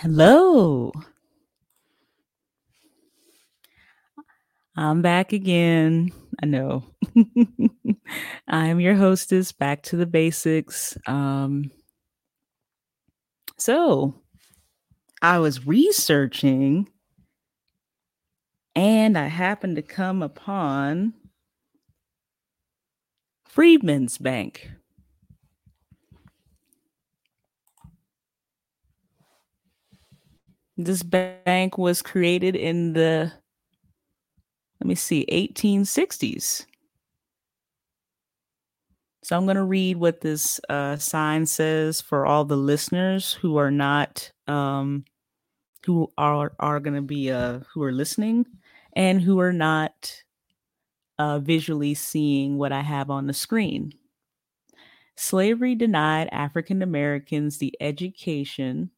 Hello. 0.00 0.92
I'm 4.76 5.02
back 5.02 5.32
again. 5.32 6.12
I 6.40 6.46
know. 6.46 6.84
I'm 8.48 8.78
your 8.78 8.94
hostess, 8.94 9.50
back 9.50 9.82
to 9.84 9.96
the 9.96 10.06
basics. 10.06 10.96
Um, 11.08 11.72
so, 13.56 14.14
I 15.20 15.40
was 15.40 15.66
researching 15.66 16.88
and 18.76 19.18
I 19.18 19.26
happened 19.26 19.74
to 19.74 19.82
come 19.82 20.22
upon 20.22 21.12
Freedmen's 23.46 24.16
Bank. 24.16 24.70
This 30.80 31.02
bank 31.02 31.76
was 31.76 32.02
created 32.02 32.54
in 32.54 32.92
the, 32.92 33.32
let 34.80 34.86
me 34.86 34.94
see, 34.94 35.26
1860s. 35.26 36.66
So 39.24 39.36
I'm 39.36 39.44
going 39.44 39.56
to 39.56 39.64
read 39.64 39.96
what 39.96 40.20
this 40.20 40.60
uh, 40.68 40.96
sign 40.96 41.46
says 41.46 42.00
for 42.00 42.26
all 42.26 42.44
the 42.44 42.56
listeners 42.56 43.32
who 43.32 43.56
are 43.56 43.72
not, 43.72 44.30
um, 44.46 45.04
who 45.84 46.12
are 46.16 46.52
are 46.60 46.78
going 46.78 46.94
to 46.94 47.02
be, 47.02 47.32
uh, 47.32 47.58
who 47.74 47.82
are 47.82 47.92
listening, 47.92 48.46
and 48.92 49.20
who 49.20 49.40
are 49.40 49.52
not 49.52 50.22
uh, 51.18 51.40
visually 51.40 51.94
seeing 51.94 52.56
what 52.56 52.70
I 52.70 52.82
have 52.82 53.10
on 53.10 53.26
the 53.26 53.34
screen. 53.34 53.92
Slavery 55.16 55.74
denied 55.74 56.28
African 56.30 56.82
Americans 56.82 57.58
the 57.58 57.74
education 57.80 58.92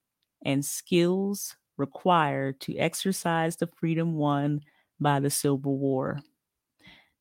and 0.45 0.63
skills 0.63 1.57
required 1.81 2.61
to 2.61 2.77
exercise 2.77 3.57
the 3.57 3.67
freedom 3.67 4.15
won 4.15 4.61
by 5.01 5.19
the 5.19 5.31
Civil 5.31 5.79
War. 5.79 6.21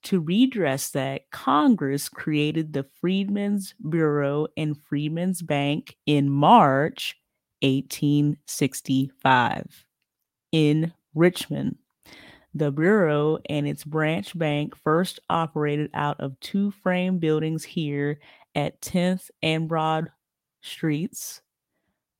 To 0.04 0.20
redress 0.20 0.92
that, 0.92 1.32
Congress 1.32 2.08
created 2.08 2.74
the 2.74 2.86
Freedmen's 3.02 3.74
Bureau 3.90 4.46
and 4.56 4.78
Freedmen's 4.78 5.42
Bank 5.42 5.98
in 6.06 6.30
March 6.30 7.16
1865 7.62 9.86
in 10.52 10.94
Richmond. 11.16 11.78
The 12.54 12.72
Bureau 12.72 13.40
and 13.50 13.68
its 13.68 13.84
branch 13.84 14.38
bank 14.38 14.76
first 14.76 15.20
operated 15.30 15.90
out 15.94 16.20
of 16.20 16.40
two 16.40 16.72
frame 16.72 17.20
buildings 17.20 17.64
here 17.64 18.20
at 18.56 18.82
10th 18.82 19.30
and 19.42 19.68
Broad 19.68 20.12
Streets, 20.62 21.42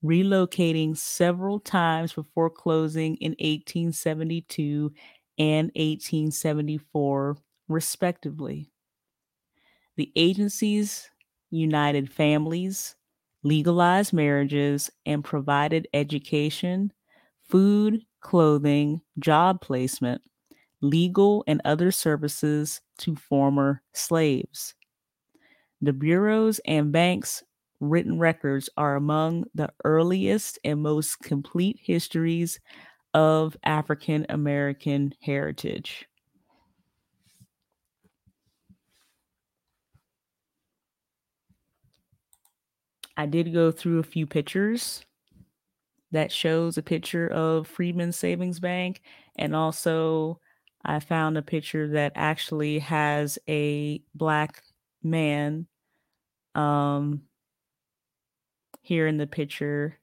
relocating 0.04 0.96
several 0.96 1.60
times 1.60 2.12
before 2.12 2.50
closing 2.50 3.16
in 3.16 3.34
1872 3.38 4.92
and 5.38 5.70
1874, 5.74 7.36
respectively. 7.68 8.70
The 9.96 10.10
agencies 10.16 11.10
united 11.52 12.12
families, 12.12 12.96
legalized 13.44 14.12
marriages, 14.12 14.90
and 15.06 15.24
provided 15.24 15.88
education, 15.94 16.92
food, 17.42 18.04
clothing, 18.20 19.00
job 19.18 19.60
placement, 19.60 20.22
legal, 20.82 21.44
and 21.46 21.60
other 21.64 21.90
services 21.92 22.80
to 22.98 23.16
former 23.16 23.82
slaves. 23.94 24.74
The 25.82 25.92
bureaus 25.92 26.58
and 26.64 26.90
banks' 26.92 27.42
written 27.80 28.18
records 28.18 28.68
are 28.76 28.96
among 28.96 29.44
the 29.54 29.72
earliest 29.84 30.58
and 30.64 30.82
most 30.82 31.20
complete 31.20 31.78
histories 31.82 32.60
of 33.14 33.56
African 33.64 34.26
American 34.28 35.14
heritage. 35.22 36.06
I 43.16 43.26
did 43.26 43.52
go 43.52 43.70
through 43.70 44.00
a 44.00 44.02
few 44.04 44.26
pictures 44.26 45.04
that 46.12 46.32
shows 46.32 46.76
a 46.76 46.82
picture 46.82 47.28
of 47.28 47.66
Freedman 47.66 48.12
Savings 48.12 48.58
Bank 48.60 49.02
and 49.36 49.54
also 49.54 50.40
I 50.84 50.98
found 51.00 51.36
a 51.36 51.42
picture 51.42 51.88
that 51.88 52.12
actually 52.14 52.78
has 52.80 53.38
a 53.48 54.02
black 54.14 54.62
man 55.02 55.66
um 56.54 57.22
here 58.90 59.06
in 59.06 59.18
the 59.18 59.26
picture. 59.28 59.96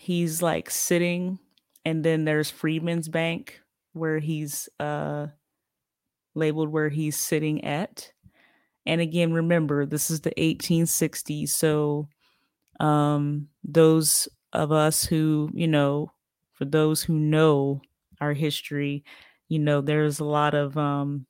He's 0.00 0.40
like 0.40 0.70
sitting 0.70 1.38
and 1.84 2.02
then 2.02 2.24
there's 2.24 2.50
Freedman's 2.50 3.06
Bank 3.06 3.60
where 3.92 4.18
he's 4.18 4.70
uh 4.80 5.26
labeled 6.34 6.70
where 6.70 6.88
he's 6.88 7.18
sitting 7.18 7.62
at. 7.62 8.10
And 8.86 9.02
again 9.02 9.34
remember 9.34 9.84
this 9.84 10.10
is 10.10 10.22
the 10.22 10.32
1860s 10.38 11.52
so 11.52 12.08
um 12.80 13.48
those 13.64 14.28
of 14.54 14.72
us 14.72 15.04
who 15.04 15.50
you 15.52 15.68
know 15.68 16.10
for 16.54 16.64
those 16.64 17.02
who 17.02 17.18
know 17.18 17.82
our 18.22 18.32
history 18.32 19.04
you 19.48 19.58
know 19.58 19.82
there's 19.82 20.20
a 20.20 20.24
lot 20.24 20.54
of 20.54 20.78
um 20.78 21.26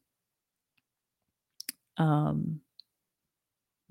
um 1.96 2.60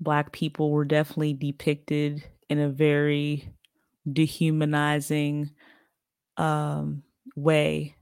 black 0.00 0.32
people 0.32 0.70
were 0.70 0.84
definitely 0.84 1.32
depicted 1.32 2.22
in 2.48 2.58
a 2.58 2.68
very 2.68 3.48
dehumanizing 4.10 5.50
um 6.36 7.02
way 7.34 7.96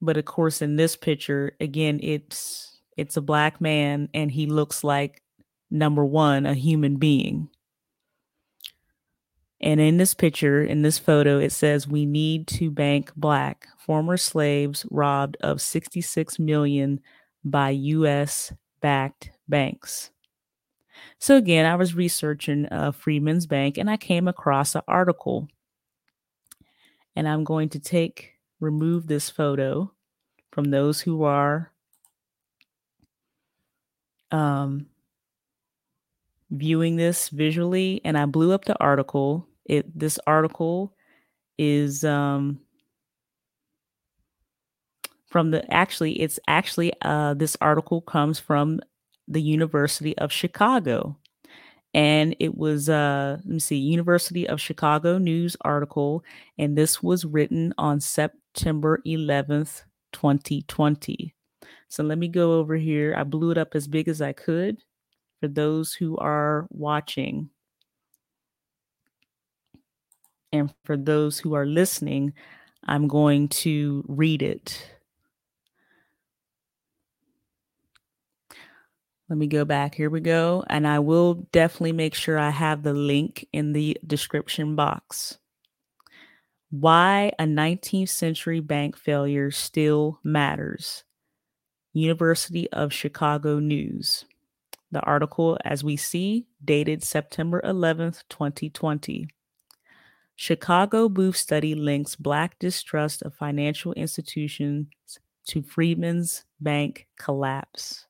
but 0.00 0.16
of 0.16 0.24
course 0.24 0.62
in 0.62 0.76
this 0.76 0.94
picture 0.94 1.56
again 1.60 1.98
it's 2.02 2.80
it's 2.96 3.16
a 3.16 3.22
black 3.22 3.60
man 3.60 4.08
and 4.14 4.30
he 4.30 4.46
looks 4.46 4.84
like 4.84 5.22
number 5.70 6.04
1 6.04 6.46
a 6.46 6.54
human 6.54 6.96
being 6.96 7.48
and 9.60 9.80
in 9.80 9.96
this 9.96 10.14
picture, 10.14 10.62
in 10.62 10.82
this 10.82 10.98
photo, 10.98 11.38
it 11.38 11.50
says 11.50 11.88
we 11.88 12.04
need 12.04 12.46
to 12.48 12.70
bank 12.70 13.12
black 13.16 13.66
former 13.78 14.16
slaves 14.16 14.84
robbed 14.90 15.36
of 15.40 15.62
66 15.62 16.38
million 16.38 17.00
by 17.44 17.70
US 17.70 18.52
backed 18.80 19.30
banks. 19.48 20.10
So 21.18 21.36
again, 21.36 21.66
I 21.66 21.76
was 21.76 21.94
researching 21.94 22.66
uh, 22.70 22.92
Freedmen's 22.92 23.46
Bank 23.46 23.78
and 23.78 23.88
I 23.88 23.96
came 23.96 24.28
across 24.28 24.74
an 24.74 24.82
article. 24.86 25.48
And 27.14 27.26
I'm 27.26 27.44
going 27.44 27.70
to 27.70 27.78
take 27.78 28.32
remove 28.60 29.06
this 29.06 29.30
photo 29.30 29.90
from 30.52 30.70
those 30.70 31.00
who 31.00 31.24
are 31.24 31.72
um, 34.30 34.86
viewing 36.50 36.96
this 36.96 37.28
visually 37.28 38.00
and 38.04 38.16
I 38.16 38.26
blew 38.26 38.52
up 38.52 38.64
the 38.64 38.80
article. 38.80 39.46
It 39.64 39.98
this 39.98 40.18
article 40.26 40.94
is 41.58 42.04
um 42.04 42.60
from 45.26 45.50
the 45.50 45.72
actually 45.72 46.20
it's 46.20 46.38
actually 46.46 46.92
uh 47.02 47.34
this 47.34 47.56
article 47.60 48.00
comes 48.00 48.38
from 48.38 48.80
the 49.28 49.42
University 49.42 50.16
of 50.18 50.32
Chicago. 50.32 51.16
And 51.94 52.36
it 52.40 52.56
was 52.56 52.88
uh 52.88 53.38
let 53.38 53.46
me 53.46 53.58
see 53.58 53.76
University 53.78 54.48
of 54.48 54.60
Chicago 54.60 55.18
news 55.18 55.56
article 55.62 56.24
and 56.58 56.76
this 56.76 57.02
was 57.02 57.24
written 57.24 57.72
on 57.78 58.00
September 58.00 59.00
11th, 59.06 59.84
2020. 60.12 61.34
So 61.88 62.02
let 62.04 62.18
me 62.18 62.28
go 62.28 62.54
over 62.54 62.76
here. 62.76 63.14
I 63.16 63.24
blew 63.24 63.50
it 63.50 63.58
up 63.58 63.74
as 63.74 63.88
big 63.88 64.08
as 64.08 64.20
I 64.22 64.32
could 64.32 64.78
for 65.40 65.48
those 65.48 65.94
who 65.94 66.16
are 66.18 66.66
watching. 66.70 67.50
And 70.52 70.72
for 70.84 70.96
those 70.96 71.38
who 71.38 71.54
are 71.54 71.66
listening, 71.66 72.32
I'm 72.84 73.08
going 73.08 73.48
to 73.48 74.04
read 74.08 74.42
it. 74.42 74.95
Let 79.28 79.38
me 79.38 79.48
go 79.48 79.64
back. 79.64 79.94
Here 79.94 80.10
we 80.10 80.20
go. 80.20 80.64
And 80.68 80.86
I 80.86 81.00
will 81.00 81.46
definitely 81.50 81.92
make 81.92 82.14
sure 82.14 82.38
I 82.38 82.50
have 82.50 82.82
the 82.82 82.94
link 82.94 83.46
in 83.52 83.72
the 83.72 83.98
description 84.06 84.76
box. 84.76 85.38
Why 86.70 87.32
a 87.38 87.44
19th 87.44 88.08
century 88.08 88.60
bank 88.60 88.96
failure 88.96 89.50
still 89.50 90.20
matters. 90.22 91.04
University 91.92 92.70
of 92.72 92.92
Chicago 92.92 93.58
News. 93.58 94.26
The 94.92 95.00
article, 95.00 95.58
as 95.64 95.82
we 95.82 95.96
see, 95.96 96.46
dated 96.64 97.02
September 97.02 97.60
11th, 97.64 98.22
2020. 98.28 99.28
Chicago 100.36 101.08
Booth 101.08 101.36
study 101.36 101.74
links 101.74 102.14
Black 102.14 102.58
distrust 102.58 103.22
of 103.22 103.34
financial 103.34 103.92
institutions 103.94 104.86
to 105.46 105.62
Freedmen's 105.62 106.44
Bank 106.60 107.08
collapse. 107.18 108.06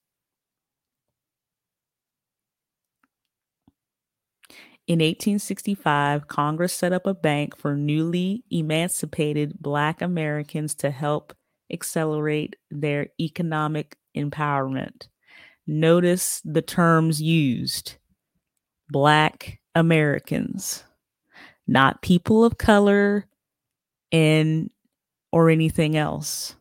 In 4.86 5.00
1865, 5.00 6.28
Congress 6.28 6.72
set 6.72 6.92
up 6.92 7.08
a 7.08 7.14
bank 7.14 7.56
for 7.56 7.74
newly 7.74 8.44
emancipated 8.52 9.58
Black 9.60 10.00
Americans 10.00 10.76
to 10.76 10.90
help 10.90 11.34
accelerate 11.72 12.54
their 12.70 13.08
economic 13.20 13.96
empowerment. 14.16 15.08
Notice 15.66 16.40
the 16.44 16.62
terms 16.62 17.20
used 17.20 17.96
Black 18.88 19.58
Americans, 19.74 20.84
not 21.66 22.02
people 22.02 22.44
of 22.44 22.56
color 22.56 23.26
and 24.12 24.70
or 25.32 25.50
anything 25.50 25.96
else. 25.96 26.54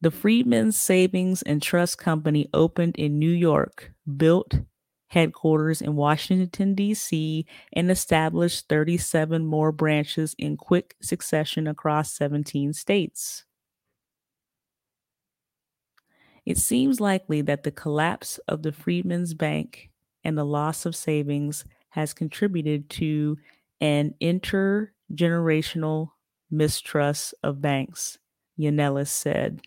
The 0.00 0.12
Freedmen's 0.12 0.76
Savings 0.76 1.42
and 1.42 1.60
Trust 1.60 1.98
Company 1.98 2.48
opened 2.54 2.94
in 2.96 3.18
New 3.18 3.30
York, 3.30 3.92
built 4.16 4.60
headquarters 5.08 5.80
in 5.80 5.96
Washington, 5.96 6.74
D.C., 6.74 7.46
and 7.72 7.90
established 7.90 8.68
37 8.68 9.44
more 9.46 9.72
branches 9.72 10.34
in 10.38 10.56
quick 10.56 10.96
succession 11.00 11.66
across 11.66 12.12
17 12.14 12.72
states. 12.72 13.44
It 16.44 16.58
seems 16.58 17.00
likely 17.00 17.40
that 17.42 17.62
the 17.62 17.70
collapse 17.70 18.38
of 18.48 18.62
the 18.62 18.72
Freedmen's 18.72 19.34
Bank 19.34 19.90
and 20.22 20.36
the 20.36 20.44
loss 20.44 20.84
of 20.84 20.94
savings 20.96 21.64
has 21.90 22.12
contributed 22.12 22.90
to 22.90 23.38
an 23.80 24.14
intergenerational 24.20 26.10
mistrust 26.50 27.34
of 27.42 27.60
banks, 27.62 28.18
Yannelis 28.58 29.08
said. 29.08 29.62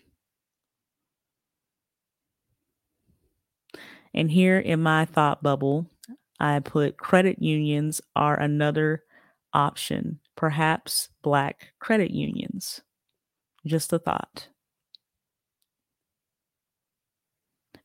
And 4.18 4.32
here 4.32 4.58
in 4.58 4.82
my 4.82 5.04
thought 5.04 5.44
bubble, 5.44 5.86
I 6.40 6.58
put 6.58 6.96
credit 6.96 7.40
unions 7.40 8.00
are 8.16 8.36
another 8.36 9.04
option, 9.54 10.18
perhaps 10.34 11.08
black 11.22 11.68
credit 11.78 12.10
unions. 12.10 12.80
Just 13.64 13.92
a 13.92 13.98
thought. 14.00 14.48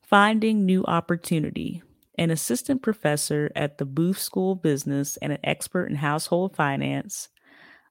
Finding 0.02 0.66
new 0.66 0.84
opportunity. 0.86 1.84
An 2.18 2.32
assistant 2.32 2.82
professor 2.82 3.52
at 3.54 3.78
the 3.78 3.84
Booth 3.84 4.18
School 4.18 4.52
of 4.54 4.62
Business 4.62 5.16
and 5.18 5.30
an 5.30 5.38
expert 5.44 5.86
in 5.86 5.94
household 5.94 6.56
finance, 6.56 7.28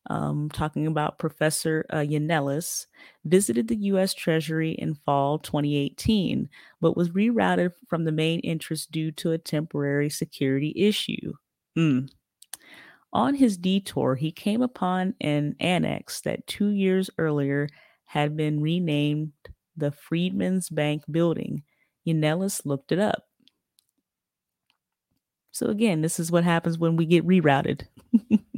um, 0.10 0.50
talking 0.50 0.88
about 0.88 1.20
Professor 1.20 1.86
uh, 1.90 1.98
Yannelis, 1.98 2.88
visited 3.26 3.68
the 3.68 3.76
U.S. 3.76 4.14
Treasury 4.14 4.72
in 4.74 4.96
fall 4.96 5.40
2018, 5.40 6.50
but 6.82 6.98
was 6.98 7.10
rerouted 7.12 7.72
from 7.88 8.04
the 8.04 8.12
main 8.12 8.40
interest 8.42 8.92
due 8.92 9.12
to 9.14 9.32
a 9.32 9.38
temporary 9.38 10.10
security 10.10 10.74
issue. 10.76 11.34
Mm. 11.78 12.10
On 13.14 13.36
his 13.36 13.58
detour, 13.58 14.16
he 14.16 14.32
came 14.32 14.62
upon 14.62 15.14
an 15.22 15.56
annex 15.60 16.22
that 16.22 16.48
two 16.48 16.70
years 16.70 17.10
earlier 17.18 17.70
had 18.06 18.36
been 18.36 18.60
renamed 18.60 19.32
the 19.78 19.92
Freedmen's 19.92 20.70
Bank 20.70 21.04
Building. 21.10 21.64
Yannelis 22.08 22.66
looked 22.66 22.92
it 22.92 23.00
up. 23.00 23.24
So, 25.52 25.68
again, 25.68 26.02
this 26.02 26.20
is 26.20 26.32
what 26.32 26.44
happens 26.44 26.80
when 26.80 26.96
we 26.96 27.06
get 27.06 27.26
rerouted. 27.26 27.84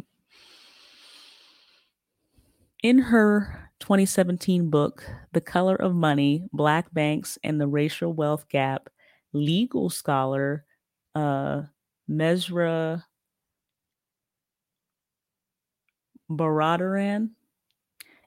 In 2.85 2.99
her 2.99 3.71
2017 3.79 4.69
book, 4.69 5.03
The 5.31 5.41
Color 5.41 5.75
of 5.75 5.95
Money 5.95 6.47
Black 6.53 6.93
Banks 6.93 7.35
and 7.43 7.59
the 7.59 7.65
Racial 7.65 8.13
Wealth 8.13 8.47
Gap, 8.47 8.89
legal 9.33 9.89
scholar 9.89 10.65
uh, 11.15 11.63
Mehrsa 12.07 13.05
Baradaran 16.29 17.31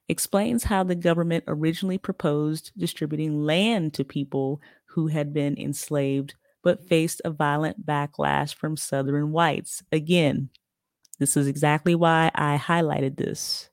explains 0.09 0.65
how 0.65 0.83
the 0.83 0.97
government 0.97 1.45
originally 1.47 1.97
proposed 1.97 2.73
distributing 2.77 3.45
land 3.45 3.95
to 3.95 4.03
people 4.03 4.61
who 4.87 5.07
had 5.07 5.33
been 5.33 5.57
enslaved 5.57 6.35
but 6.65 6.85
faced 6.85 7.23
a 7.25 7.31
violent 7.31 7.87
backlash 7.87 8.57
from 8.57 8.77
Southern 8.77 9.31
whites. 9.31 9.85
Again, 9.93 10.51
this 11.21 11.37
is 11.37 11.47
exactly 11.47 11.95
why 11.95 12.33
I 12.35 12.59
highlighted 12.59 13.19
this. 13.19 13.71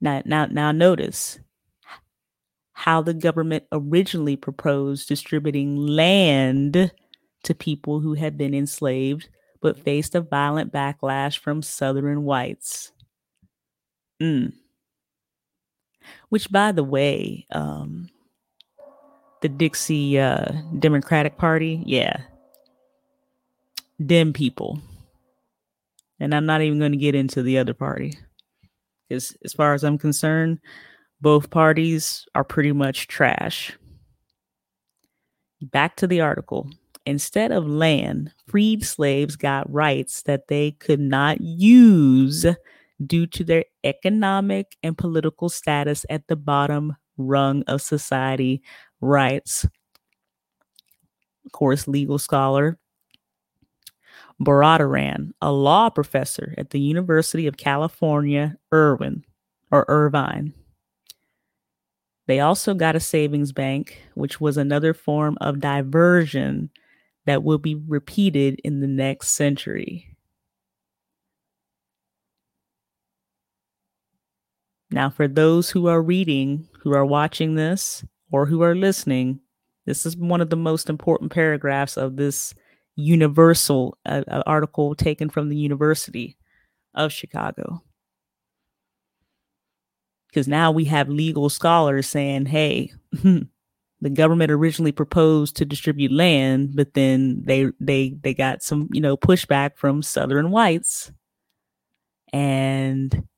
Now, 0.00 0.22
now, 0.24 0.46
now 0.46 0.72
notice 0.72 1.38
how 2.72 3.02
the 3.02 3.14
government 3.14 3.64
originally 3.72 4.36
proposed 4.36 5.08
distributing 5.08 5.76
land 5.76 6.92
to 7.42 7.54
people 7.54 8.00
who 8.00 8.14
had 8.14 8.38
been 8.38 8.54
enslaved 8.54 9.28
but 9.60 9.82
faced 9.82 10.14
a 10.14 10.20
violent 10.20 10.72
backlash 10.72 11.38
from 11.38 11.62
Southern 11.62 12.22
whites. 12.22 12.92
Mm. 14.22 14.52
Which, 16.28 16.50
by 16.50 16.72
the 16.72 16.84
way, 16.84 17.46
um, 17.50 18.08
the 19.42 19.48
Dixie 19.48 20.18
uh, 20.18 20.52
Democratic 20.78 21.36
Party, 21.36 21.82
yeah, 21.84 22.20
them 23.98 24.32
people. 24.32 24.80
And 26.20 26.34
I'm 26.34 26.46
not 26.46 26.62
even 26.62 26.78
going 26.78 26.92
to 26.92 26.98
get 26.98 27.14
into 27.14 27.42
the 27.42 27.58
other 27.58 27.74
party. 27.74 28.18
Because 29.08 29.36
as 29.44 29.52
far 29.52 29.74
as 29.74 29.84
I'm 29.84 29.98
concerned, 29.98 30.58
both 31.20 31.50
parties 31.50 32.26
are 32.34 32.44
pretty 32.44 32.72
much 32.72 33.08
trash. 33.08 33.76
Back 35.62 35.96
to 35.96 36.06
the 36.06 36.20
article. 36.20 36.70
Instead 37.06 37.52
of 37.52 37.66
land, 37.66 38.32
freed 38.46 38.84
slaves 38.84 39.34
got 39.34 39.72
rights 39.72 40.22
that 40.22 40.48
they 40.48 40.72
could 40.72 41.00
not 41.00 41.40
use 41.40 42.44
due 43.06 43.26
to 43.28 43.44
their 43.44 43.64
economic 43.84 44.76
and 44.82 44.98
political 44.98 45.48
status 45.48 46.04
at 46.10 46.26
the 46.28 46.36
bottom 46.36 46.96
rung 47.16 47.62
of 47.66 47.80
society, 47.80 48.62
rights. 49.00 49.64
of 51.46 51.52
course, 51.52 51.88
legal 51.88 52.18
scholar 52.18 52.78
Baradaran, 54.40 55.32
a 55.42 55.52
law 55.52 55.90
professor 55.90 56.54
at 56.56 56.70
the 56.70 56.80
University 56.80 57.46
of 57.46 57.56
California, 57.56 58.56
Irvine 58.70 59.24
or 59.70 59.84
Irvine. 59.88 60.54
They 62.26 62.40
also 62.40 62.74
got 62.74 62.94
a 62.94 63.00
savings 63.00 63.52
bank, 63.52 64.02
which 64.14 64.40
was 64.40 64.56
another 64.56 64.92
form 64.94 65.38
of 65.40 65.60
diversion 65.60 66.70
that 67.26 67.42
will 67.42 67.58
be 67.58 67.74
repeated 67.74 68.60
in 68.64 68.80
the 68.80 68.86
next 68.86 69.32
century. 69.32 70.16
Now, 74.90 75.10
for 75.10 75.28
those 75.28 75.70
who 75.70 75.86
are 75.86 76.02
reading, 76.02 76.68
who 76.80 76.92
are 76.94 77.04
watching 77.04 77.54
this, 77.54 78.04
or 78.30 78.46
who 78.46 78.62
are 78.62 78.74
listening, 78.74 79.40
this 79.84 80.06
is 80.06 80.16
one 80.16 80.40
of 80.40 80.50
the 80.50 80.56
most 80.56 80.88
important 80.88 81.32
paragraphs 81.32 81.96
of 81.96 82.16
this 82.16 82.54
universal 82.98 83.96
uh, 84.04 84.22
article 84.44 84.94
taken 84.94 85.30
from 85.30 85.48
the 85.48 85.56
University 85.56 86.36
of 86.94 87.12
Chicago. 87.12 87.82
Because 90.28 90.48
now 90.48 90.72
we 90.72 90.84
have 90.86 91.08
legal 91.08 91.48
scholars 91.48 92.08
saying, 92.08 92.46
hey, 92.46 92.92
the 93.12 94.10
government 94.12 94.50
originally 94.50 94.92
proposed 94.92 95.56
to 95.56 95.64
distribute 95.64 96.12
land, 96.12 96.74
but 96.74 96.94
then 96.94 97.42
they 97.44 97.68
they 97.80 98.16
they 98.20 98.34
got 98.34 98.62
some, 98.62 98.88
you 98.92 99.00
know, 99.00 99.16
pushback 99.16 99.76
from 99.76 100.02
southern 100.02 100.50
whites. 100.50 101.12
And 102.32 103.28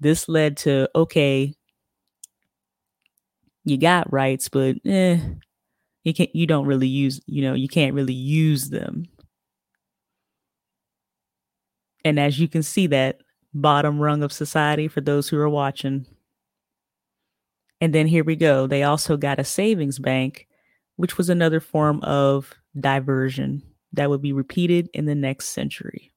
this 0.00 0.28
led 0.28 0.56
to 0.58 0.90
okay, 0.94 1.54
you 3.64 3.78
got 3.78 4.12
rights, 4.12 4.48
but 4.48 4.76
eh, 4.84 5.18
you 6.06 6.14
can't 6.14 6.34
you 6.34 6.46
don't 6.46 6.66
really 6.66 6.86
use 6.86 7.20
you 7.26 7.42
know 7.42 7.54
you 7.54 7.66
can't 7.66 7.92
really 7.92 8.14
use 8.14 8.70
them. 8.70 9.06
And 12.04 12.20
as 12.20 12.38
you 12.38 12.46
can 12.46 12.62
see 12.62 12.86
that 12.86 13.22
bottom 13.52 13.98
rung 13.98 14.22
of 14.22 14.32
society 14.32 14.86
for 14.86 15.00
those 15.00 15.28
who 15.28 15.38
are 15.38 15.48
watching. 15.48 16.06
And 17.80 17.92
then 17.92 18.06
here 18.06 18.22
we 18.22 18.36
go. 18.36 18.68
They 18.68 18.84
also 18.84 19.16
got 19.16 19.40
a 19.40 19.44
savings 19.44 19.98
bank 19.98 20.46
which 20.94 21.18
was 21.18 21.28
another 21.28 21.60
form 21.60 22.00
of 22.04 22.54
diversion 22.80 23.62
that 23.92 24.08
would 24.08 24.22
be 24.22 24.32
repeated 24.32 24.88
in 24.94 25.04
the 25.04 25.14
next 25.14 25.50
century. 25.50 26.10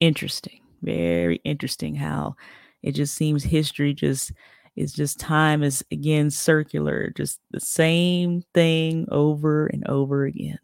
Interesting. 0.00 0.60
Very 0.82 1.36
interesting 1.44 1.94
how 1.94 2.36
it 2.82 2.92
just 2.92 3.14
seems 3.14 3.42
history 3.42 3.94
just 3.94 4.32
it's 4.76 4.92
just 4.92 5.20
time 5.20 5.62
is 5.62 5.84
again 5.92 6.30
circular, 6.30 7.12
just 7.16 7.40
the 7.50 7.60
same 7.60 8.42
thing 8.54 9.06
over 9.10 9.66
and 9.66 9.86
over 9.88 10.24
again. 10.24 10.58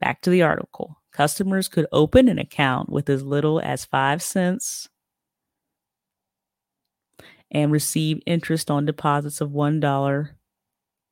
Back 0.00 0.22
to 0.22 0.30
the 0.30 0.42
article. 0.42 0.98
Customers 1.12 1.68
could 1.68 1.86
open 1.92 2.28
an 2.28 2.38
account 2.38 2.88
with 2.88 3.08
as 3.10 3.22
little 3.22 3.60
as 3.60 3.84
five 3.84 4.22
cents 4.22 4.88
and 7.50 7.72
receive 7.72 8.20
interest 8.26 8.70
on 8.70 8.84
deposits 8.86 9.40
of 9.40 9.50
$1 9.50 10.30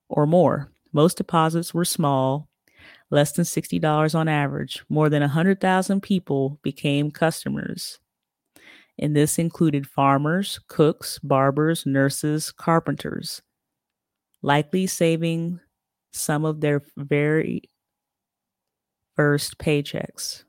or 0.08 0.26
more. 0.26 0.72
Most 0.92 1.16
deposits 1.16 1.74
were 1.74 1.84
small, 1.84 2.48
less 3.10 3.32
than 3.32 3.44
$60 3.44 4.14
on 4.14 4.28
average. 4.28 4.84
More 4.88 5.08
than 5.08 5.20
100,000 5.22 6.00
people 6.00 6.58
became 6.62 7.10
customers. 7.10 7.98
And 8.98 9.14
this 9.14 9.38
included 9.38 9.86
farmers, 9.86 10.58
cooks, 10.68 11.18
barbers, 11.20 11.86
nurses, 11.86 12.50
carpenters, 12.50 13.42
likely 14.42 14.86
saving 14.86 15.60
some 16.12 16.44
of 16.44 16.60
their 16.60 16.82
very 16.96 17.62
first 19.14 19.58
paychecks. 19.58 20.44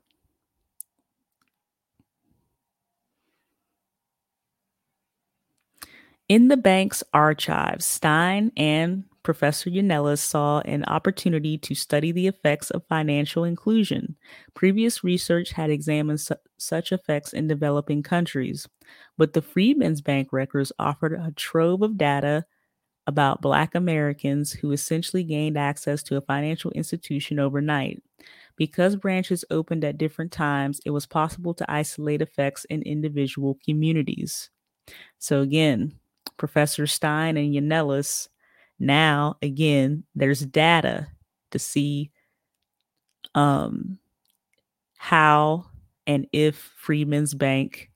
In 6.28 6.48
the 6.48 6.56
bank's 6.56 7.02
archives, 7.12 7.84
Stein 7.84 8.52
and 8.56 9.04
Professor 9.22 9.68
Yannelis 9.68 10.18
saw 10.20 10.60
an 10.60 10.84
opportunity 10.84 11.58
to 11.58 11.74
study 11.74 12.10
the 12.10 12.26
effects 12.26 12.70
of 12.70 12.86
financial 12.88 13.44
inclusion. 13.44 14.16
Previous 14.54 15.04
research 15.04 15.50
had 15.50 15.68
examined 15.70 16.20
su- 16.20 16.36
such 16.58 16.90
effects 16.90 17.32
in 17.34 17.46
developing 17.46 18.02
countries, 18.02 18.66
but 19.18 19.34
the 19.34 19.42
Freedmen's 19.42 20.00
Bank 20.00 20.28
records 20.32 20.72
offered 20.78 21.12
a 21.12 21.32
trove 21.32 21.82
of 21.82 21.98
data 21.98 22.46
about 23.06 23.42
Black 23.42 23.74
Americans 23.74 24.52
who 24.52 24.72
essentially 24.72 25.24
gained 25.24 25.58
access 25.58 26.02
to 26.04 26.16
a 26.16 26.22
financial 26.22 26.70
institution 26.72 27.38
overnight. 27.38 28.02
Because 28.56 28.96
branches 28.96 29.44
opened 29.50 29.84
at 29.84 29.98
different 29.98 30.32
times, 30.32 30.80
it 30.84 30.90
was 30.90 31.06
possible 31.06 31.54
to 31.54 31.70
isolate 31.70 32.22
effects 32.22 32.64
in 32.66 32.82
individual 32.82 33.58
communities. 33.64 34.50
So, 35.18 35.40
again, 35.40 35.94
Professor 36.36 36.86
Stein 36.86 37.36
and 37.36 37.54
Yannelis, 37.54 38.28
now 38.80 39.36
again, 39.42 40.04
there's 40.14 40.40
data 40.40 41.08
to 41.52 41.58
see 41.58 42.10
um, 43.34 43.98
how 44.96 45.66
and 46.06 46.26
if 46.32 46.56
Freedmen's 46.76 47.34
Bank 47.34 47.90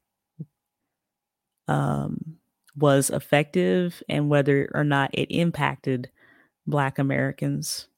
um, 1.69 2.37
was 2.77 3.11
effective 3.11 4.03
and 4.09 4.29
whether 4.29 4.71
or 4.75 4.85
not 4.85 5.11
it 5.13 5.31
impacted 5.31 6.11
Black 6.67 6.99
Americans. 6.99 7.89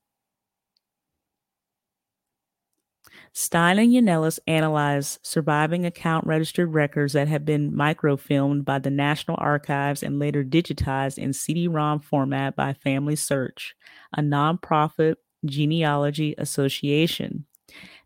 Stein 3.39 3.79
and 3.79 3.93
Yannelis 3.93 4.39
analyzed 4.47 5.19
surviving 5.23 5.85
account 5.85 6.27
registered 6.27 6.73
records 6.73 7.13
that 7.13 7.29
have 7.29 7.45
been 7.45 7.71
microfilmed 7.71 8.65
by 8.65 8.79
the 8.79 8.89
National 8.89 9.37
Archives 9.39 10.03
and 10.03 10.19
later 10.19 10.43
digitized 10.43 11.19
in 11.19 11.35
CD 11.35 11.69
ROM 11.69 12.01
format 12.01 12.57
by 12.57 12.73
Family 12.73 13.15
Search, 13.15 13.77
a 14.17 14.23
nonprofit 14.23 15.17
genealogy 15.45 16.35
association. 16.39 17.45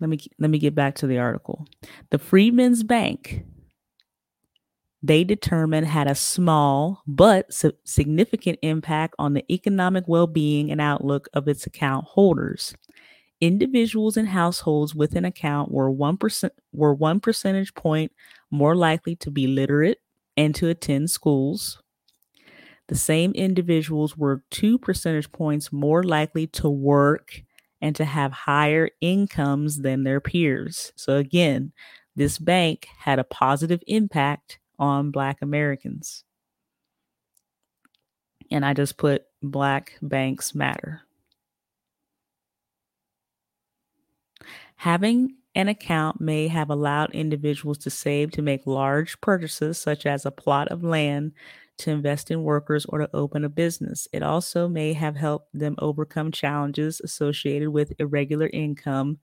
Let 0.00 0.10
me 0.10 0.18
let 0.38 0.50
me 0.50 0.58
get 0.58 0.74
back 0.74 0.94
to 0.96 1.06
the 1.06 1.18
article. 1.18 1.66
The 2.10 2.18
Freedmen's 2.18 2.82
Bank 2.82 3.44
they 5.02 5.22
determined 5.22 5.86
had 5.86 6.08
a 6.08 6.14
small 6.14 7.02
but 7.06 7.52
significant 7.84 8.58
impact 8.62 9.14
on 9.18 9.34
the 9.34 9.44
economic 9.52 10.04
well-being 10.08 10.70
and 10.70 10.80
outlook 10.80 11.28
of 11.32 11.46
its 11.46 11.66
account 11.66 12.04
holders. 12.06 12.74
Individuals 13.40 14.16
and 14.16 14.28
households 14.28 14.96
with 14.96 15.14
an 15.14 15.24
account 15.24 15.70
were 15.70 15.90
1% 15.90 16.50
were 16.72 16.94
1 16.94 17.20
percentage 17.20 17.74
point 17.74 18.10
more 18.50 18.74
likely 18.74 19.14
to 19.16 19.30
be 19.30 19.46
literate 19.46 19.98
and 20.36 20.54
to 20.56 20.68
attend 20.68 21.10
schools. 21.10 21.80
The 22.88 22.96
same 22.96 23.32
individuals 23.32 24.16
were 24.16 24.42
2 24.50 24.78
percentage 24.78 25.30
points 25.30 25.72
more 25.72 26.02
likely 26.02 26.48
to 26.48 26.68
work 26.68 27.42
and 27.80 27.94
to 27.96 28.04
have 28.04 28.32
higher 28.32 28.90
incomes 29.00 29.78
than 29.78 30.02
their 30.02 30.20
peers. 30.20 30.92
So, 30.96 31.16
again, 31.16 31.72
this 32.16 32.38
bank 32.38 32.88
had 32.98 33.18
a 33.18 33.24
positive 33.24 33.82
impact 33.86 34.58
on 34.78 35.10
Black 35.10 35.38
Americans. 35.42 36.24
And 38.50 38.64
I 38.64 38.74
just 38.74 38.96
put 38.96 39.24
Black 39.42 39.98
Banks 40.02 40.54
Matter. 40.54 41.02
Having 44.76 45.34
an 45.54 45.68
account 45.68 46.20
may 46.20 46.48
have 46.48 46.70
allowed 46.70 47.10
individuals 47.14 47.78
to 47.78 47.90
save 47.90 48.30
to 48.32 48.42
make 48.42 48.66
large 48.66 49.20
purchases, 49.20 49.76
such 49.76 50.06
as 50.06 50.24
a 50.24 50.30
plot 50.30 50.68
of 50.68 50.84
land 50.84 51.32
to 51.78 51.90
invest 51.90 52.30
in 52.30 52.42
workers 52.42 52.86
or 52.86 52.98
to 52.98 53.10
open 53.14 53.44
a 53.44 53.48
business. 53.48 54.08
It 54.12 54.22
also 54.22 54.68
may 54.68 54.92
have 54.94 55.16
helped 55.16 55.48
them 55.58 55.76
overcome 55.78 56.32
challenges 56.32 57.00
associated 57.00 57.70
with 57.70 57.92
irregular 57.98 58.48
income 58.52 59.18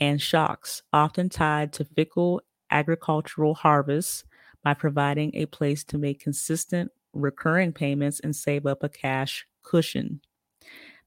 and 0.00 0.20
shocks, 0.20 0.82
often 0.92 1.28
tied 1.28 1.72
to 1.74 1.84
fickle 1.84 2.42
agricultural 2.70 3.54
harvests, 3.54 4.24
by 4.62 4.74
providing 4.74 5.30
a 5.34 5.46
place 5.46 5.84
to 5.84 5.98
make 5.98 6.20
consistent, 6.20 6.90
recurring 7.12 7.72
payments 7.72 8.18
and 8.20 8.34
save 8.34 8.66
up 8.66 8.82
a 8.82 8.88
cash 8.88 9.46
cushion. 9.62 10.20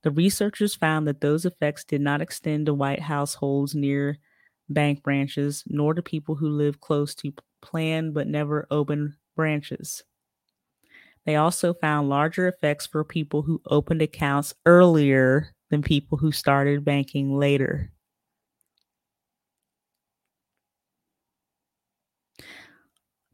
The 0.03 0.11
researchers 0.11 0.75
found 0.75 1.07
that 1.07 1.21
those 1.21 1.45
effects 1.45 1.83
did 1.83 2.01
not 2.01 2.21
extend 2.21 2.65
to 2.67 2.73
white 2.73 3.01
households 3.01 3.75
near 3.75 4.17
bank 4.69 5.03
branches, 5.03 5.63
nor 5.67 5.93
to 5.93 6.01
people 6.01 6.35
who 6.35 6.49
live 6.49 6.79
close 6.81 7.13
to 7.15 7.33
planned 7.61 8.13
but 8.13 8.27
never 8.27 8.67
open 8.71 9.17
branches. 9.35 10.03
They 11.27 11.35
also 11.35 11.75
found 11.75 12.09
larger 12.09 12.47
effects 12.47 12.87
for 12.87 13.03
people 13.05 13.43
who 13.43 13.61
opened 13.67 14.01
accounts 14.01 14.55
earlier 14.65 15.53
than 15.69 15.83
people 15.83 16.17
who 16.17 16.31
started 16.31 16.83
banking 16.85 17.37
later. 17.37 17.91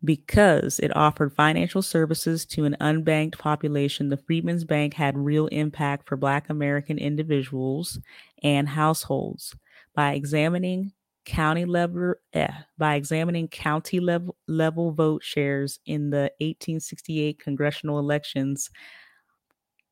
Because 0.04 0.80
it 0.80 0.96
offered 0.98 1.34
financial 1.34 1.82
services 1.82 2.46
to 2.48 2.66
an 2.66 2.76
unbanked 2.82 3.38
population, 3.38 4.10
the 4.10 4.18
Freedmen's 4.18 4.66
Bank 4.66 4.96
had 4.96 5.18
real 5.18 5.48
impact 5.48 6.10
for 6.10 6.18
Black 6.18 6.50
American 6.50 6.98
individuals 6.98 8.00
and 8.44 8.68
households. 8.68 9.56
By 9.96 10.14
examining 10.14 10.92
county 11.26 11.66
level 11.66 12.16
eh, 12.34 12.48
by 12.78 12.96
examining 12.96 13.48
county 13.48 14.00
level 14.00 14.36
level 14.48 14.92
vote 14.92 15.24
shares 15.24 15.80
in 15.86 16.10
the 16.10 16.32
1868 16.40 17.40
congressional 17.40 18.00
elections 18.00 18.70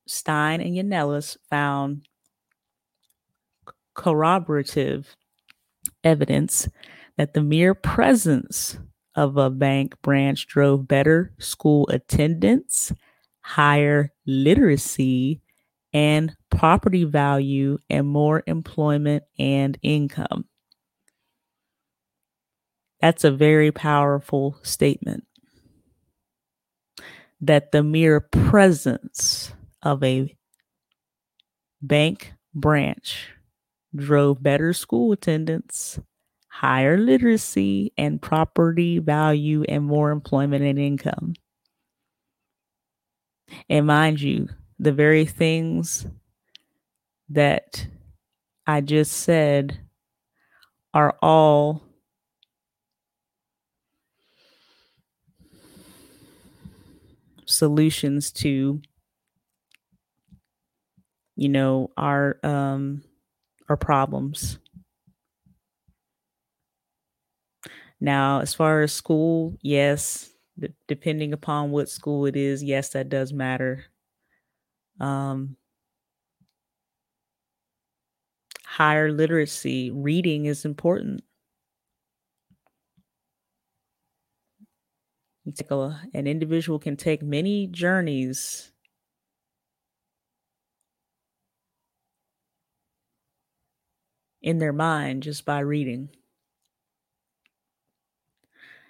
stein 0.07 0.61
and 0.61 0.75
yannelis 0.75 1.37
found 1.49 2.07
corroborative 3.93 5.15
evidence 6.03 6.69
that 7.17 7.33
the 7.33 7.43
mere 7.43 7.75
presence 7.75 8.77
of 9.15 9.37
a 9.37 9.49
bank 9.49 9.95
branch 10.01 10.47
drove 10.47 10.87
better 10.87 11.33
school 11.39 11.87
attendance 11.89 12.93
higher 13.41 14.11
literacy 14.27 15.41
and 15.93 16.35
property 16.51 17.03
value 17.05 17.77
and 17.89 18.07
more 18.07 18.43
employment 18.47 19.23
and 19.39 19.77
income. 19.83 20.45
That's 23.01 23.23
a 23.23 23.31
very 23.31 23.71
powerful 23.71 24.57
statement. 24.61 25.25
That 27.41 27.71
the 27.71 27.81
mere 27.83 28.19
presence 28.19 29.53
of 29.81 30.03
a 30.03 30.35
bank 31.81 32.33
branch 32.53 33.31
drove 33.95 34.43
better 34.43 34.73
school 34.73 35.11
attendance, 35.11 35.99
higher 36.47 36.97
literacy 36.97 37.91
and 37.97 38.21
property 38.21 38.99
value, 38.99 39.63
and 39.67 39.83
more 39.83 40.11
employment 40.11 40.63
and 40.63 40.77
income. 40.77 41.33
And 43.69 43.87
mind 43.87 44.21
you, 44.21 44.49
the 44.79 44.91
very 44.91 45.25
things 45.25 46.05
that 47.29 47.87
I 48.67 48.81
just 48.81 49.11
said 49.13 49.79
are 50.93 51.17
all 51.21 51.83
solutions 57.51 58.31
to 58.33 58.81
you 61.35 61.49
know 61.49 61.91
our 61.97 62.37
um 62.43 63.03
our 63.69 63.77
problems. 63.77 64.59
Now 67.99 68.39
as 68.41 68.53
far 68.53 68.81
as 68.81 68.91
school 68.93 69.57
yes 69.61 70.31
d- 70.59 70.73
depending 70.87 71.33
upon 71.33 71.71
what 71.71 71.89
school 71.89 72.25
it 72.25 72.35
is 72.35 72.63
yes 72.63 72.89
that 72.89 73.09
does 73.09 73.31
matter. 73.33 73.85
Um 74.99 75.57
higher 78.65 79.11
literacy 79.11 79.91
reading 79.91 80.45
is 80.45 80.65
important 80.65 81.23
Take 85.55 85.71
a, 85.71 86.01
an 86.13 86.27
individual 86.27 86.77
can 86.77 86.95
take 86.95 87.23
many 87.23 87.65
journeys 87.67 88.71
in 94.41 94.59
their 94.59 94.73
mind 94.73 95.23
just 95.23 95.45
by 95.45 95.59
reading. 95.59 96.09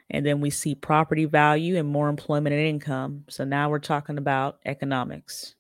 And 0.10 0.26
then 0.26 0.42
we 0.42 0.50
see 0.50 0.76
property 0.76 1.24
value 1.24 1.78
and 1.78 1.88
more 1.88 2.10
employment 2.10 2.54
and 2.54 2.68
income. 2.68 3.24
So 3.30 3.46
now 3.46 3.70
we're 3.70 3.80
talking 3.80 4.18
about 4.18 4.60
economics. 4.66 5.56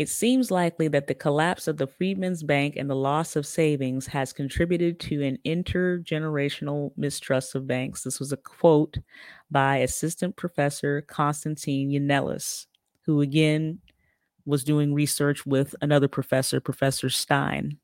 It 0.00 0.08
seems 0.08 0.50
likely 0.50 0.88
that 0.88 1.08
the 1.08 1.14
collapse 1.14 1.68
of 1.68 1.76
the 1.76 1.86
Freedmen's 1.86 2.42
Bank 2.42 2.74
and 2.74 2.88
the 2.88 2.96
loss 2.96 3.36
of 3.36 3.46
savings 3.46 4.06
has 4.06 4.32
contributed 4.32 4.98
to 5.00 5.22
an 5.22 5.36
intergenerational 5.44 6.92
mistrust 6.96 7.54
of 7.54 7.66
banks. 7.66 8.02
This 8.02 8.18
was 8.18 8.32
a 8.32 8.38
quote 8.38 8.96
by 9.50 9.76
Assistant 9.76 10.36
Professor 10.36 11.02
Constantine 11.02 11.90
Yannelis, 11.90 12.64
who 13.04 13.20
again 13.20 13.80
was 14.46 14.64
doing 14.64 14.94
research 14.94 15.44
with 15.44 15.74
another 15.82 16.08
professor, 16.08 16.60
Professor 16.60 17.10
Stein. 17.10 17.76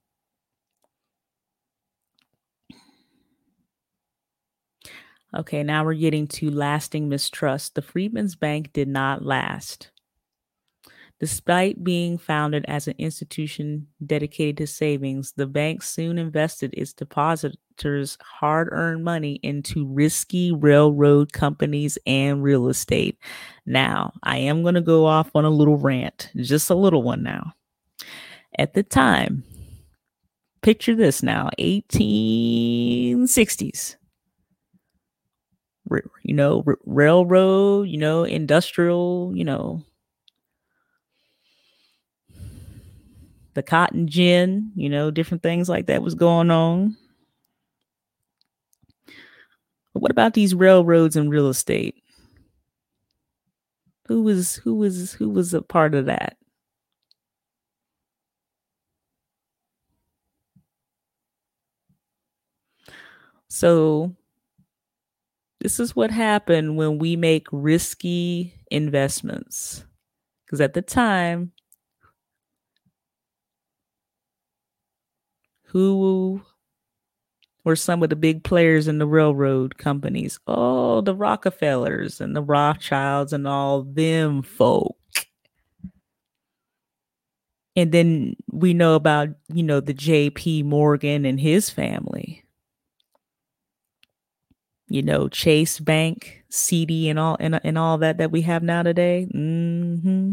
Okay, 5.34 5.62
now 5.62 5.84
we're 5.84 5.92
getting 5.92 6.26
to 6.28 6.50
lasting 6.50 7.10
mistrust. 7.10 7.74
The 7.74 7.82
Freedmen's 7.82 8.36
Bank 8.36 8.72
did 8.72 8.88
not 8.88 9.22
last. 9.22 9.90
Despite 11.18 11.82
being 11.82 12.18
founded 12.18 12.66
as 12.68 12.88
an 12.88 12.94
institution 12.98 13.86
dedicated 14.04 14.58
to 14.58 14.66
savings, 14.66 15.32
the 15.34 15.46
bank 15.46 15.82
soon 15.82 16.18
invested 16.18 16.74
its 16.74 16.92
depositors' 16.92 18.18
hard 18.20 18.68
earned 18.70 19.02
money 19.02 19.40
into 19.42 19.86
risky 19.86 20.52
railroad 20.52 21.32
companies 21.32 21.96
and 22.06 22.42
real 22.42 22.68
estate. 22.68 23.18
Now, 23.64 24.12
I 24.24 24.36
am 24.38 24.62
going 24.62 24.74
to 24.74 24.82
go 24.82 25.06
off 25.06 25.30
on 25.34 25.46
a 25.46 25.50
little 25.50 25.78
rant, 25.78 26.30
just 26.36 26.68
a 26.68 26.74
little 26.74 27.02
one 27.02 27.22
now. 27.22 27.54
At 28.58 28.74
the 28.74 28.82
time, 28.82 29.42
picture 30.60 30.94
this 30.94 31.22
now 31.22 31.48
1860s 31.58 33.96
you 36.24 36.34
know 36.34 36.64
railroad 36.84 37.88
you 37.88 37.96
know 37.96 38.24
industrial 38.24 39.32
you 39.34 39.44
know 39.44 39.82
the 43.56 43.64
cotton 43.64 44.06
gin, 44.08 44.70
you 44.76 44.88
know, 44.88 45.10
different 45.10 45.42
things 45.42 45.68
like 45.68 45.86
that 45.88 46.02
was 46.02 46.14
going 46.14 46.52
on. 46.52 46.96
But 49.92 50.00
what 50.02 50.12
about 50.12 50.34
these 50.34 50.54
railroads 50.54 51.16
and 51.16 51.28
real 51.28 51.48
estate? 51.48 51.96
Who 54.08 54.22
was 54.22 54.56
who 54.56 54.74
was 54.74 55.12
who 55.14 55.28
was 55.30 55.54
a 55.54 55.62
part 55.62 55.94
of 55.94 56.06
that? 56.06 56.36
So 63.48 64.14
this 65.60 65.80
is 65.80 65.96
what 65.96 66.10
happened 66.10 66.76
when 66.76 66.98
we 66.98 67.16
make 67.16 67.46
risky 67.50 68.54
investments. 68.70 69.84
Because 70.46 70.60
at 70.60 70.74
the 70.74 70.82
time, 70.82 71.52
who 75.76 76.40
were 77.62 77.76
some 77.76 78.02
of 78.02 78.08
the 78.08 78.16
big 78.16 78.42
players 78.44 78.88
in 78.88 78.96
the 78.96 79.06
railroad 79.06 79.76
companies? 79.76 80.40
Oh, 80.46 81.02
the 81.02 81.14
Rockefellers 81.14 82.18
and 82.18 82.34
the 82.34 82.40
Rothschilds 82.40 83.34
and 83.34 83.46
all 83.46 83.82
them 83.82 84.40
folk. 84.40 84.96
And 87.76 87.92
then 87.92 88.36
we 88.50 88.72
know 88.72 88.94
about, 88.94 89.28
you 89.52 89.62
know, 89.62 89.80
the 89.80 89.92
JP 89.92 90.64
Morgan 90.64 91.26
and 91.26 91.38
his 91.38 91.68
family. 91.68 92.42
You 94.88 95.02
know, 95.02 95.28
Chase 95.28 95.78
Bank, 95.78 96.42
Citi 96.50 97.10
and 97.10 97.18
all 97.18 97.36
and, 97.38 97.60
and 97.62 97.76
all 97.76 97.98
that 97.98 98.16
that 98.16 98.30
we 98.30 98.40
have 98.40 98.62
now 98.62 98.82
today. 98.82 99.28
Mm-hmm. 99.30 100.32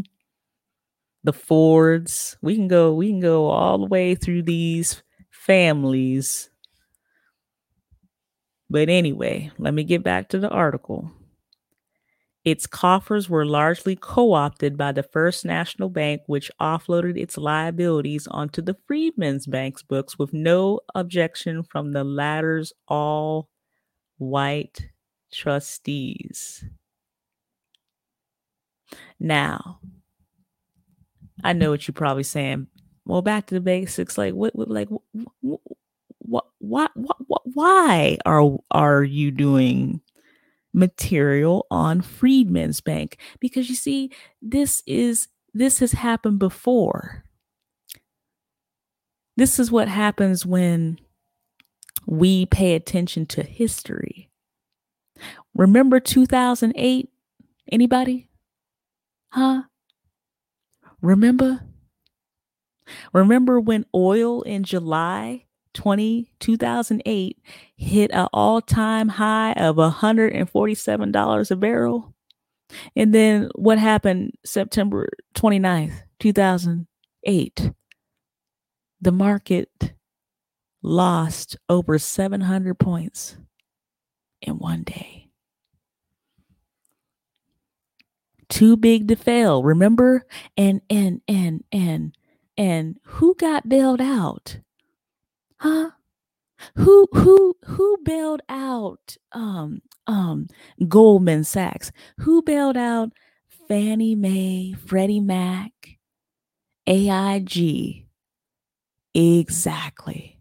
The 1.24 1.32
Fords. 1.34 2.38
We 2.40 2.54
can 2.54 2.66
go 2.66 2.94
we 2.94 3.10
can 3.10 3.20
go 3.20 3.48
all 3.48 3.76
the 3.76 3.86
way 3.86 4.14
through 4.14 4.44
these 4.44 5.02
families. 5.44 6.50
But 8.70 8.88
anyway, 8.88 9.50
let 9.58 9.74
me 9.74 9.84
get 9.84 10.02
back 10.02 10.28
to 10.30 10.38
the 10.38 10.48
article. 10.48 11.10
Its 12.44 12.66
coffers 12.66 13.28
were 13.30 13.46
largely 13.46 13.96
co 13.96 14.34
opted 14.34 14.76
by 14.76 14.92
the 14.92 15.02
First 15.02 15.44
National 15.44 15.88
Bank, 15.88 16.22
which 16.26 16.50
offloaded 16.60 17.18
its 17.18 17.38
liabilities 17.38 18.26
onto 18.26 18.60
the 18.60 18.76
Freedmen's 18.86 19.46
Bank's 19.46 19.82
books 19.82 20.18
with 20.18 20.34
no 20.34 20.80
objection 20.94 21.62
from 21.62 21.92
the 21.92 22.04
latter's 22.04 22.72
all 22.86 23.48
white 24.18 24.88
trustees. 25.32 26.64
Now, 29.18 29.80
I 31.42 31.54
know 31.54 31.70
what 31.70 31.88
you're 31.88 31.94
probably 31.94 32.24
saying, 32.24 32.66
well 33.06 33.22
back 33.22 33.46
to 33.46 33.54
the 33.54 33.60
basics 33.60 34.16
like 34.18 34.34
what, 34.34 34.54
what 34.56 34.70
like 34.70 34.88
what 35.40 35.60
what 36.20 36.44
why 36.58 36.88
what, 36.94 37.42
why 37.44 38.18
are 38.24 38.58
are 38.70 39.04
you 39.04 39.30
doing 39.30 40.00
material 40.74 41.66
on 41.70 42.00
Freedmen's 42.02 42.80
Bank? 42.80 43.16
Because 43.40 43.68
you 43.68 43.76
see 43.76 44.10
this 44.42 44.82
is 44.86 45.28
this 45.54 45.78
has 45.78 45.92
happened 45.92 46.38
before. 46.38 47.24
This 49.36 49.58
is 49.58 49.70
what 49.70 49.88
happens 49.88 50.44
when 50.44 50.98
we 52.06 52.46
pay 52.46 52.74
attention 52.74 53.26
to 53.26 53.42
history. 53.42 54.30
Remember 55.54 56.00
2008 56.00 57.08
anybody? 57.70 58.28
Huh? 59.30 59.62
Remember 61.00 61.60
Remember 63.12 63.60
when 63.60 63.86
oil 63.94 64.42
in 64.42 64.64
July 64.64 65.44
20, 65.74 66.32
2008 66.38 67.38
hit 67.76 68.10
an 68.12 68.28
all 68.32 68.60
time 68.60 69.08
high 69.08 69.52
of 69.52 69.76
$147 69.76 71.50
a 71.50 71.56
barrel? 71.56 72.14
And 72.96 73.14
then 73.14 73.50
what 73.54 73.78
happened 73.78 74.32
September 74.44 75.08
29th, 75.34 76.02
2008? 76.20 77.70
The 79.00 79.12
market 79.12 79.94
lost 80.82 81.56
over 81.68 81.98
700 81.98 82.78
points 82.78 83.36
in 84.40 84.54
one 84.58 84.82
day. 84.82 85.24
too 88.54 88.76
big 88.76 89.08
to 89.08 89.16
fail. 89.16 89.62
Remember? 89.62 90.24
And 90.56 90.80
and 90.88 91.20
and 91.26 91.64
and 91.72 92.16
and 92.56 92.98
who 93.04 93.34
got 93.34 93.68
bailed 93.68 94.00
out? 94.00 94.58
Huh? 95.58 95.90
Who 96.76 97.08
who 97.12 97.56
who 97.64 97.98
bailed 98.04 98.42
out 98.48 99.16
um 99.32 99.82
um 100.06 100.48
Goldman 100.88 101.44
Sachs? 101.44 101.92
Who 102.20 102.42
bailed 102.42 102.76
out 102.76 103.10
Fannie 103.68 104.14
Mae, 104.14 104.72
Freddie 104.72 105.20
Mac, 105.20 105.72
AIG? 106.86 108.06
Exactly. 109.14 110.40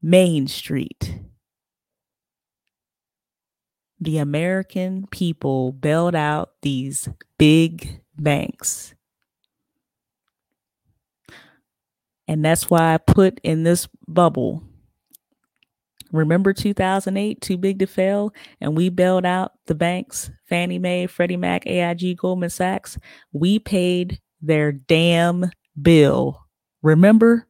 Main 0.00 0.46
Street 0.46 1.18
the 4.00 4.18
American 4.18 5.06
people 5.10 5.72
bailed 5.72 6.14
out 6.14 6.52
these 6.62 7.08
big 7.38 8.00
banks. 8.16 8.94
And 12.28 12.44
that's 12.44 12.68
why 12.68 12.94
I 12.94 12.98
put 12.98 13.40
in 13.42 13.64
this 13.64 13.88
bubble. 14.06 14.62
Remember 16.12 16.52
2008, 16.52 17.40
too 17.40 17.58
big 17.58 17.78
to 17.80 17.86
fail, 17.86 18.32
and 18.60 18.76
we 18.76 18.88
bailed 18.88 19.26
out 19.26 19.52
the 19.66 19.74
banks, 19.74 20.30
Fannie 20.48 20.78
Mae, 20.78 21.06
Freddie 21.06 21.36
Mac, 21.36 21.66
AIG, 21.66 22.16
Goldman 22.16 22.50
Sachs. 22.50 22.96
We 23.32 23.58
paid 23.58 24.20
their 24.40 24.72
damn 24.72 25.50
bill. 25.80 26.40
Remember? 26.82 27.46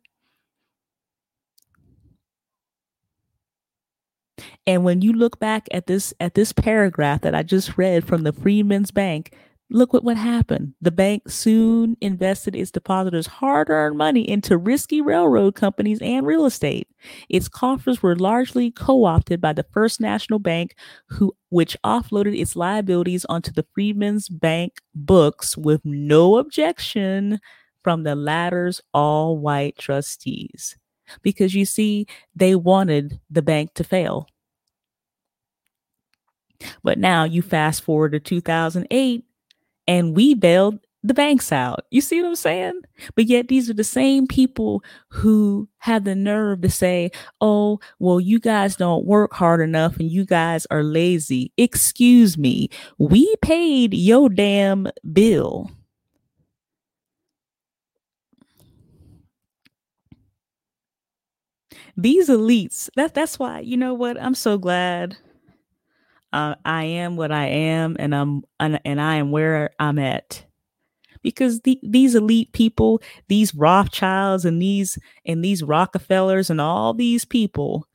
And 4.67 4.85
when 4.85 5.03
you 5.03 5.13
look 5.13 5.39
back 5.39 5.67
at 5.71 5.87
this 5.87 6.13
at 6.21 6.35
this 6.35 6.53
paragraph 6.53 7.23
that 7.23 7.35
I 7.35 7.43
just 7.43 7.79
read 7.79 8.05
from 8.05 8.23
the 8.23 8.33
Freedmen's 8.33 8.91
Bank, 8.91 9.35
look 9.71 9.93
what 9.93 10.05
what 10.05 10.17
happened. 10.17 10.75
The 10.81 10.91
bank 10.91 11.29
soon 11.29 11.97
invested 12.01 12.57
its 12.57 12.71
depositors' 12.71 13.27
hard-earned 13.27 13.97
money 13.97 14.29
into 14.29 14.57
risky 14.57 15.01
railroad 15.01 15.55
companies 15.55 16.01
and 16.01 16.27
real 16.27 16.47
estate. 16.47 16.89
Its 17.29 17.49
coffers 17.49 18.03
were 18.03 18.17
largely 18.17 18.71
co-opted 18.71 19.41
by 19.41 19.53
the 19.53 19.67
First 19.73 20.01
National 20.01 20.39
Bank, 20.39 20.75
who 21.09 21.35
which 21.51 21.77
offloaded 21.85 22.39
its 22.39 22.57
liabilities 22.57 23.25
onto 23.27 23.53
the 23.53 23.67
Freedmen's 23.75 24.29
Bank 24.29 24.81
books 24.95 25.57
with 25.57 25.81
no 25.85 26.39
objection 26.39 27.39
from 27.83 28.03
the 28.03 28.15
latter's 28.15 28.81
all-white 28.93 29.79
trustees. 29.79 30.77
Because 31.23 31.55
you 31.55 31.65
see, 31.65 32.07
they 32.35 32.55
wanted 32.55 33.19
the 33.31 33.43
bank 33.43 33.73
to 33.75 33.85
fail 33.85 34.29
but 36.83 36.99
now 36.99 37.25
you 37.25 37.43
fast 37.43 37.83
forward 37.83 38.13
to 38.13 38.21
2008 38.21 39.25
and 39.89 40.15
we 40.15 40.35
bailed 40.35 40.79
the 41.03 41.15
banks 41.15 41.51
out. 41.51 41.87
You 41.91 42.01
see 42.01 42.21
what 42.21 42.29
I'm 42.29 42.37
saying? 42.37 42.83
But 43.15 43.27
yet 43.27 43.49
these 43.49 43.71
are 43.71 43.75
the 43.75 43.85
same 43.85 44.27
people 44.27 44.83
who 45.09 45.69
have 45.79 46.05
the 46.05 46.15
nerve 46.15 46.61
to 46.63 46.71
say, 46.71 47.11
oh, 47.41 47.81
well, 47.99 48.21
you 48.21 48.39
guys 48.39 48.77
don't 48.77 49.07
work 49.07 49.33
hard 49.33 49.61
enough 49.61 49.97
and 49.99 50.11
you 50.11 50.27
guys 50.27 50.67
are 50.71 50.83
lazy. 50.83 51.53
Excuse 51.57 52.37
me. 52.37 52.69
We 52.99 53.35
paid 53.41 53.95
your 53.95 54.29
damn 54.29 54.89
bill. 55.13 55.71
These 61.97 62.29
elites, 62.29 62.91
that, 62.95 63.15
that's 63.15 63.39
why, 63.41 63.61
you 63.61 63.77
know 63.77 63.95
what? 63.95 64.21
I'm 64.21 64.35
so 64.35 64.57
glad 64.59 65.17
uh, 66.33 66.55
I 66.65 66.85
am 66.85 67.17
what 67.17 67.33
I 67.33 67.47
am, 67.47 67.97
and 67.99 68.15
I'm 68.15 68.43
and, 68.61 69.01
I 69.01 69.17
am 69.17 69.31
where 69.31 69.71
I'm 69.79 69.99
at. 69.99 70.45
Because 71.23 71.61
the, 71.63 71.81
these 71.83 72.15
elite 72.15 72.53
people, 72.53 73.03
these 73.29 73.55
Rothschilds 73.55 74.45
and 74.45 74.63
these 74.63 74.99
and 75.27 75.45
these 75.45 75.63
Rockefellers 75.63 76.51
and 76.51 76.61
all 76.61 76.95
these 76.95 77.25
people. 77.25 77.87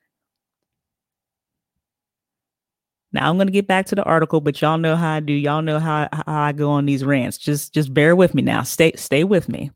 Now 3.14 3.30
I'm 3.30 3.38
going 3.38 3.48
to 3.48 3.54
get 3.54 3.68
back 3.68 3.86
to 3.88 3.96
the 3.96 4.04
article, 4.04 4.42
but 4.42 4.60
y'all 4.60 4.80
know 4.80 4.96
how 4.96 5.14
I 5.14 5.20
do. 5.20 5.34
Y'all 5.34 5.62
know 5.62 5.80
how, 5.80 6.10
how 6.12 6.24
I 6.28 6.52
go 6.52 6.72
on 6.72 6.88
these 6.88 7.06
rants. 7.06 7.38
Just 7.38 7.74
just 7.74 7.94
bear 7.94 8.16
with 8.16 8.34
me 8.34 8.42
now. 8.42 8.64
Stay 8.64 8.94
stay 8.96 9.24
with 9.24 9.48
me. 9.48 9.72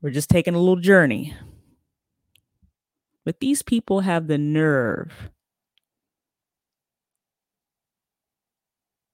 We're 0.00 0.10
just 0.10 0.30
taking 0.30 0.54
a 0.54 0.58
little 0.58 0.76
journey. 0.76 1.34
But 3.24 3.40
these 3.40 3.62
people 3.62 4.00
have 4.00 4.28
the 4.28 4.38
nerve 4.38 5.12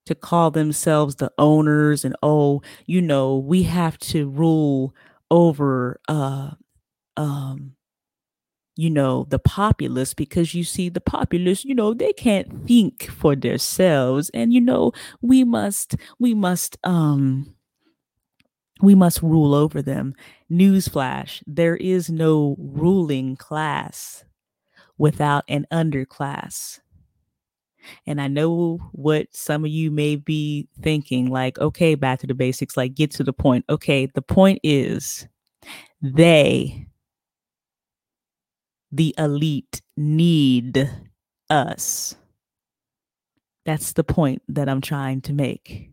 to 0.07 0.15
call 0.15 0.51
themselves 0.51 1.17
the 1.17 1.33
owners 1.39 2.05
and 2.05 2.15
oh 2.23 2.61
you 2.87 3.01
know 3.01 3.37
we 3.37 3.63
have 3.63 3.99
to 3.99 4.29
rule 4.29 4.95
over 5.31 6.01
uh 6.09 6.51
um 7.17 7.75
you 8.77 8.91
know 8.91 9.27
the 9.31 9.39
populace 9.39 10.15
because 10.15 10.55
you 10.55 10.65
see 10.65 10.89
the 10.89 11.01
populace 11.01 11.65
you 11.65 11.75
know 11.75 11.95
they 11.95 12.13
can't 12.13 12.67
think 12.67 13.09
for 13.11 13.37
themselves. 13.37 14.31
And 14.35 14.53
you 14.53 14.61
know 14.61 14.93
we 15.21 15.45
must 15.45 15.95
we 16.19 16.35
must 16.35 16.77
um 16.85 17.55
we 18.83 18.95
must 18.95 19.23
rule 19.23 19.55
over 19.55 19.81
them. 19.81 20.15
Newsflash 20.51 21.43
there 21.47 21.77
is 21.77 22.11
no 22.11 22.57
ruling 22.59 23.37
class 23.37 24.25
without 24.99 25.45
an 25.49 25.67
underclass 25.73 26.81
and 28.07 28.21
I 28.21 28.29
know 28.29 28.79
what 28.93 29.27
some 29.35 29.65
of 29.65 29.71
you 29.71 29.91
may 29.91 30.17
be 30.17 30.69
thinking 30.83 31.31
like, 31.31 31.59
okay, 31.59 31.95
back 31.95 32.21
to 32.21 32.27
the 32.27 32.35
basics, 32.35 32.77
like 32.77 32.95
get 32.95 33.11
to 33.13 33.25
the 33.25 33.33
point. 33.33 33.65
Okay, 33.69 34.07
the 34.07 34.23
point 34.23 34.61
is 34.63 35.27
they, 36.03 36.87
the 38.93 39.15
elite, 39.19 39.83
need 39.97 40.91
us. 41.51 42.17
That's 43.65 43.93
the 43.93 44.05
point 44.05 44.43
that 44.49 44.69
I'm 44.69 44.81
trying 44.81 45.23
to 45.23 45.33
make. 45.33 45.91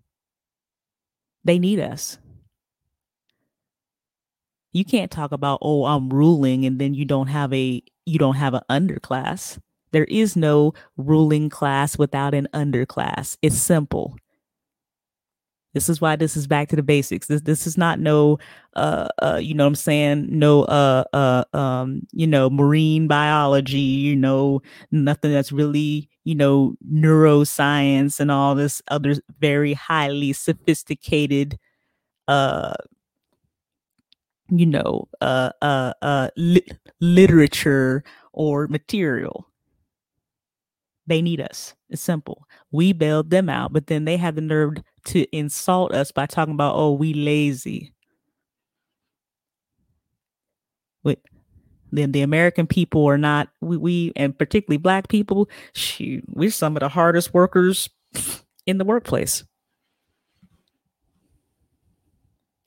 They 1.44 1.58
need 1.58 1.80
us. 1.80 2.18
You 4.74 4.86
can't 4.86 5.12
talk 5.12 5.32
about, 5.32 5.60
oh, 5.62 5.86
I'm 5.86 6.10
ruling, 6.10 6.66
and 6.66 6.80
then 6.80 6.94
you 6.94 7.06
don't 7.06 7.28
have 7.28 7.54
a 7.54 7.84
you 8.06 8.18
don't 8.20 8.36
have 8.36 8.54
an 8.54 8.62
underclass. 8.70 9.60
There 9.92 10.06
is 10.06 10.36
no 10.36 10.74
ruling 10.98 11.50
class 11.50 11.98
without 11.98 12.34
an 12.34 12.48
underclass. 12.54 13.38
It's 13.42 13.58
simple. 13.58 14.16
This 15.74 15.88
is 15.88 16.02
why 16.02 16.18
this 16.18 16.36
is 16.36 16.48
back 16.48 16.68
to 16.70 16.76
the 16.76 16.84
basics. 16.84 17.28
This 17.28 17.42
this 17.42 17.66
is 17.66 17.78
not 17.78 17.98
no 17.98 18.40
uh 18.76 19.08
uh 19.22 19.40
you 19.42 19.54
know 19.54 19.64
what 19.64 19.70
I'm 19.70 19.76
saying, 19.76 20.28
no 20.30 20.64
uh 20.64 21.06
uh 21.14 21.46
um 21.56 22.02
you 22.12 22.28
know 22.28 22.50
marine 22.50 23.08
biology, 23.08 23.80
you 23.80 24.16
know, 24.18 24.62
nothing 24.92 25.32
that's 25.32 25.54
really, 25.54 26.10
you 26.26 26.36
know, 26.36 26.76
neuroscience 26.94 28.20
and 28.20 28.30
all 28.32 28.54
this 28.54 28.82
other 28.90 29.16
very 29.40 29.72
highly 29.74 30.34
sophisticated 30.34 31.58
uh 32.28 32.74
you 34.50 34.66
know 34.66 35.08
uh 35.22 35.52
uh 35.62 35.94
uh 36.02 36.30
li- 36.36 36.66
literature 37.00 38.04
or 38.34 38.68
material 38.68 39.48
they 41.12 41.22
need 41.22 41.42
us. 41.42 41.76
It's 41.90 42.02
simple. 42.02 42.48
We 42.72 42.94
bailed 42.94 43.30
them 43.32 43.50
out, 43.50 43.74
but 43.74 43.88
then 43.88 44.06
they 44.06 44.16
had 44.16 44.36
the 44.36 44.42
nerve 44.42 44.76
to 45.06 45.26
insult 45.36 45.94
us 45.94 46.12
by 46.12 46.26
talking 46.26 46.54
about, 46.54 46.76
oh, 46.76 46.94
we 46.94 47.14
lazy. 47.14 47.94
Wait, 51.04 51.20
then 51.92 52.14
the 52.14 52.22
American 52.22 52.66
people 52.66 53.06
are 53.08 53.18
not 53.18 53.50
we, 53.60 53.76
we 53.76 54.14
and 54.16 54.38
particularly 54.38 54.78
black 54.78 55.10
people, 55.10 55.50
shoot, 55.74 56.24
we're 56.30 56.50
some 56.50 56.78
of 56.78 56.80
the 56.80 56.88
hardest 56.88 57.34
workers 57.34 57.90
in 58.66 58.78
the 58.78 58.86
workplace. 58.86 59.44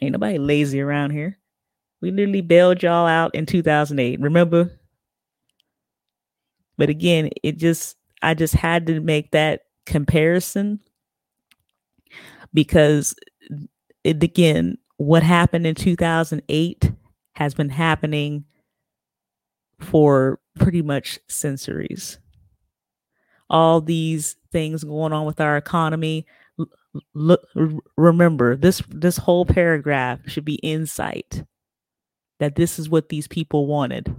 Ain't 0.02 0.12
nobody 0.12 0.36
lazy 0.36 0.82
around 0.82 1.12
here. 1.12 1.38
We 2.02 2.10
literally 2.10 2.42
bailed 2.42 2.82
y'all 2.82 3.06
out 3.06 3.34
in 3.34 3.46
2008. 3.46 4.20
Remember? 4.20 4.78
But 6.76 6.90
again, 6.90 7.30
it 7.42 7.56
just 7.56 7.96
I 8.24 8.34
just 8.34 8.54
had 8.54 8.86
to 8.86 9.00
make 9.00 9.30
that 9.32 9.62
comparison 9.86 10.80
because 12.52 13.14
it 14.02 14.22
again, 14.22 14.78
what 14.96 15.22
happened 15.22 15.66
in 15.66 15.74
2008 15.74 16.92
has 17.34 17.54
been 17.54 17.68
happening 17.68 18.44
for 19.80 20.40
pretty 20.58 20.82
much 20.82 21.18
centuries. 21.28 22.18
All 23.50 23.80
these 23.80 24.36
things 24.52 24.84
going 24.84 25.12
on 25.12 25.26
with 25.26 25.40
our 25.40 25.56
economy. 25.56 26.26
Remember 27.96 28.56
this 28.56 28.80
this 28.88 29.16
whole 29.16 29.44
paragraph 29.44 30.20
should 30.26 30.44
be 30.44 30.54
insight 30.56 31.44
that 32.38 32.54
this 32.54 32.78
is 32.78 32.88
what 32.88 33.08
these 33.08 33.26
people 33.26 33.66
wanted. 33.66 34.14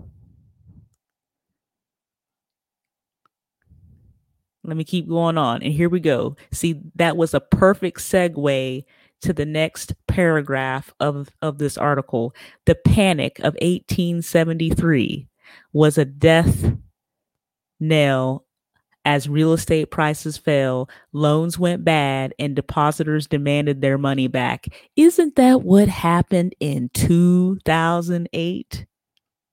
Let 4.68 4.78
me 4.78 4.84
keep 4.84 5.08
going 5.08 5.38
on. 5.38 5.62
And 5.64 5.74
here 5.74 5.90
we 5.90 6.00
go. 6.00 6.36
See, 6.52 6.82
that 6.96 7.18
was 7.18 7.34
a 7.34 7.40
perfect 7.40 8.00
segue 8.00 8.84
to 9.22 9.34
the 9.34 9.46
next 9.46 9.94
paragraph 10.08 10.94
of, 11.00 11.30
of 11.42 11.58
this 11.58 11.78
article. 11.78 12.34
The 12.66 12.76
panic 12.76 13.40
of 13.40 13.54
1873 13.62 15.28
was 15.74 15.98
a 15.98 16.06
death 16.06 16.74
knell 17.80 18.46
as 19.06 19.30
real 19.30 19.54
estate 19.54 19.92
prices 19.92 20.38
fell, 20.38 20.90
loans 21.14 21.60
went 21.60 21.86
bad, 21.86 22.34
and 22.40 22.56
depositors 22.56 23.28
demanded 23.28 23.80
their 23.80 24.00
money 24.00 24.28
back. 24.28 24.68
Isn't 24.96 25.36
that 25.36 25.62
what 25.62 25.88
happened 25.88 26.56
in 26.60 26.90
2008? 26.96 28.86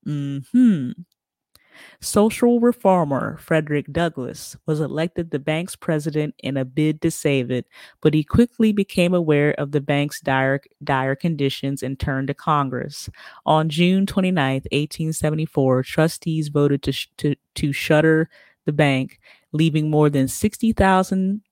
Hmm. 0.05 0.39
Social 2.01 2.61
reformer 2.61 3.37
Frederick 3.39 3.93
Douglass 3.93 4.57
was 4.67 4.81
elected 4.81 5.31
the 5.31 5.39
bank's 5.39 5.77
president 5.77 6.35
in 6.39 6.57
a 6.57 6.65
bid 6.65 7.01
to 7.03 7.11
save 7.11 7.51
it, 7.51 7.67
but 8.01 8.15
he 8.15 8.25
quickly 8.25 8.73
became 8.73 9.15
aware 9.15 9.53
of 9.59 9.73
the 9.73 9.81
bank's 9.81 10.21
dire, 10.21 10.61
dire 10.83 11.15
conditions 11.15 11.83
and 11.83 11.99
turned 11.99 12.29
to 12.29 12.35
Congress. 12.35 13.11
On 13.47 13.69
June 13.69 14.07
29, 14.07 14.55
1874, 14.55 15.83
trustees 15.83 16.49
voted 16.49 16.83
to, 16.83 16.93
sh- 16.93 17.09
to, 17.19 17.35
to 17.57 17.73
shutter 17.73 18.29
the 18.65 18.73
bank, 18.73 19.21
leaving 19.53 19.91
more 19.91 20.09
than 20.09 20.29
60,000 20.29 21.43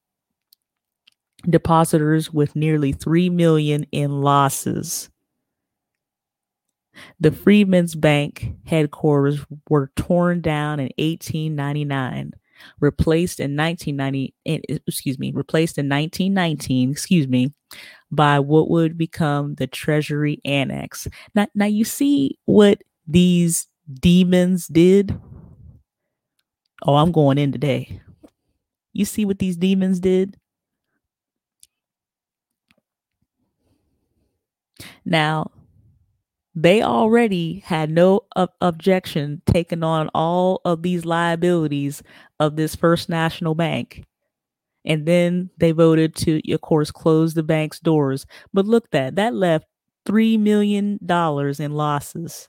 depositors 1.49 2.33
with 2.33 2.57
nearly 2.57 2.93
3 2.93 3.31
million 3.31 3.87
in 3.93 4.23
losses. 4.23 5.10
The 7.21 7.31
Freedmen's 7.31 7.95
Bank 7.95 8.55
headquarters 8.67 9.45
were 9.69 9.91
torn 9.97 10.41
down 10.41 10.81
in 10.81 10.91
1899, 10.99 12.33
replaced 12.81 13.41
in 13.41 13.57
1990 13.57 14.35
eh, 14.47 14.59
excuse 14.87 15.19
me, 15.19 15.33
replaced 15.33 15.79
in 15.79 15.89
1919, 15.89 16.91
excuse 16.91 17.29
me, 17.29 17.53
by 18.11 18.41
what 18.41 18.71
would 18.71 18.99
become 18.99 19.55
the 19.55 19.67
Treasury 19.67 20.41
Annex. 20.45 21.07
Now 21.35 21.47
now 21.55 21.67
you 21.67 21.85
see 21.85 22.39
what 22.47 22.83
these 23.07 23.69
demons 24.01 24.67
did? 24.67 25.19
Oh, 26.87 26.97
I'm 26.97 27.13
going 27.13 27.39
in 27.39 27.53
today. 27.53 28.01
You 28.93 29.05
see 29.05 29.25
what 29.25 29.39
these 29.39 29.57
demons 29.57 30.01
did? 30.01 30.37
Now, 35.05 35.51
they 36.55 36.83
already 36.83 37.61
had 37.65 37.91
no 37.91 38.23
ob- 38.37 38.51
objection 38.61 39.43
taking 39.47 39.83
on 39.85 40.11
all 40.15 40.61
of 40.65 40.83
these 40.83 41.05
liabilities 41.05 42.03
of 42.41 42.57
this 42.57 42.75
First 42.75 43.09
National 43.09 43.55
Bank. 43.55 44.05
And 44.85 45.07
then 45.07 45.51
they 45.59 45.73
voted 45.73 46.15
to, 46.17 46.41
of 46.53 46.61
course, 46.63 46.91
close 46.91 47.35
the 47.35 47.43
bank's 47.43 47.81
doors. 47.81 48.27
But 48.53 48.67
look 48.67 48.91
that 48.93 49.17
that 49.17 49.35
left 49.35 49.67
three 50.07 50.37
million 50.39 50.99
dollars 51.05 51.61
in 51.61 51.73
losses. 51.73 52.49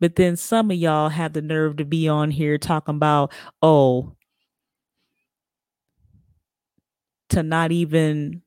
But 0.00 0.16
then 0.16 0.36
some 0.36 0.70
of 0.70 0.76
y'all 0.76 1.10
have 1.10 1.32
the 1.32 1.42
nerve 1.42 1.76
to 1.76 1.84
be 1.84 2.08
on 2.08 2.30
here 2.30 2.58
talking 2.58 2.96
about, 2.96 3.32
oh, 3.62 4.16
to 7.30 7.42
not 7.42 7.72
even 7.72 8.42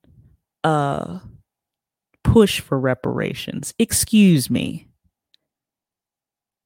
uh 0.64 1.20
push 2.32 2.60
for 2.60 2.80
reparations. 2.80 3.74
Excuse 3.80 4.50
me. 4.50 4.88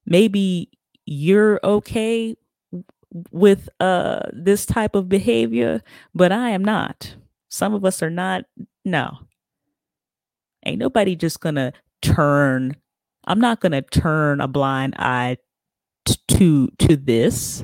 Maybe 0.06 0.70
you're 1.06 1.60
okay 1.64 2.36
with 3.32 3.70
uh 3.80 4.22
this 4.34 4.66
type 4.66 4.96
of 4.96 5.08
behavior, 5.08 5.82
but 6.16 6.32
I 6.32 6.50
am 6.50 6.64
not. 6.64 7.16
Some 7.50 7.74
of 7.74 7.86
us 7.86 8.02
are 8.02 8.10
not. 8.10 8.46
No. 8.84 9.20
Ain't 10.66 10.80
nobody 10.80 11.16
just 11.16 11.40
going 11.40 11.56
to 11.56 11.74
turn 12.02 12.76
I'm 13.26 13.40
not 13.40 13.62
going 13.62 13.72
to 13.72 13.82
turn 13.82 14.42
a 14.42 14.48
blind 14.48 14.96
eye 14.98 15.38
t- 16.06 16.16
to 16.30 16.68
to 16.80 16.96
this. 16.98 17.64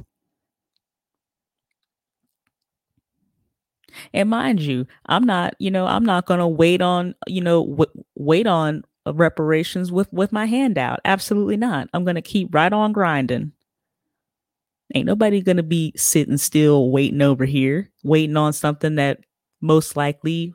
And 4.14 4.30
mind 4.30 4.62
you, 4.62 4.88
I'm 5.08 5.24
not, 5.26 5.56
you 5.60 5.72
know, 5.72 5.86
I'm 5.86 6.06
not 6.06 6.26
going 6.26 6.40
to 6.40 6.48
wait 6.48 6.82
on, 6.82 7.16
you 7.28 7.42
know, 7.42 7.66
w- 7.66 8.04
wait 8.16 8.48
on 8.48 8.84
uh, 9.06 9.14
reparations 9.14 9.92
with 9.92 10.12
with 10.14 10.32
my 10.32 10.46
hand 10.46 10.78
out. 10.78 11.00
Absolutely 11.06 11.58
not. 11.58 11.90
I'm 11.94 12.04
going 12.04 12.16
to 12.16 12.22
keep 12.22 12.54
right 12.54 12.72
on 12.72 12.92
grinding. 12.94 13.52
Ain't 14.96 15.06
nobody 15.06 15.42
going 15.42 15.58
to 15.58 15.64
be 15.64 15.94
sitting 15.96 16.38
still 16.38 16.90
waiting 16.90 17.22
over 17.22 17.46
here, 17.46 17.92
waiting 18.04 18.38
on 18.38 18.54
something 18.54 18.96
that 18.96 19.20
most 19.62 19.96
likely 19.96 20.54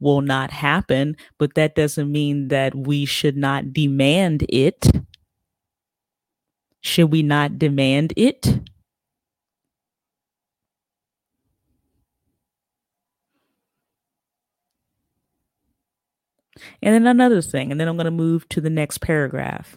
will 0.00 0.20
not 0.20 0.50
happen, 0.50 1.16
but 1.38 1.54
that 1.54 1.74
doesn't 1.74 2.10
mean 2.12 2.48
that 2.48 2.74
we 2.74 3.04
should 3.04 3.36
not 3.36 3.72
demand 3.72 4.44
it. 4.48 4.86
Should 6.80 7.10
we 7.10 7.22
not 7.22 7.58
demand 7.58 8.12
it? 8.16 8.60
And 16.82 16.94
then 16.94 17.06
another 17.06 17.42
thing, 17.42 17.70
and 17.70 17.80
then 17.80 17.88
I'm 17.88 17.96
going 17.96 18.06
to 18.06 18.10
move 18.10 18.48
to 18.50 18.60
the 18.60 18.70
next 18.70 18.98
paragraph. 18.98 19.76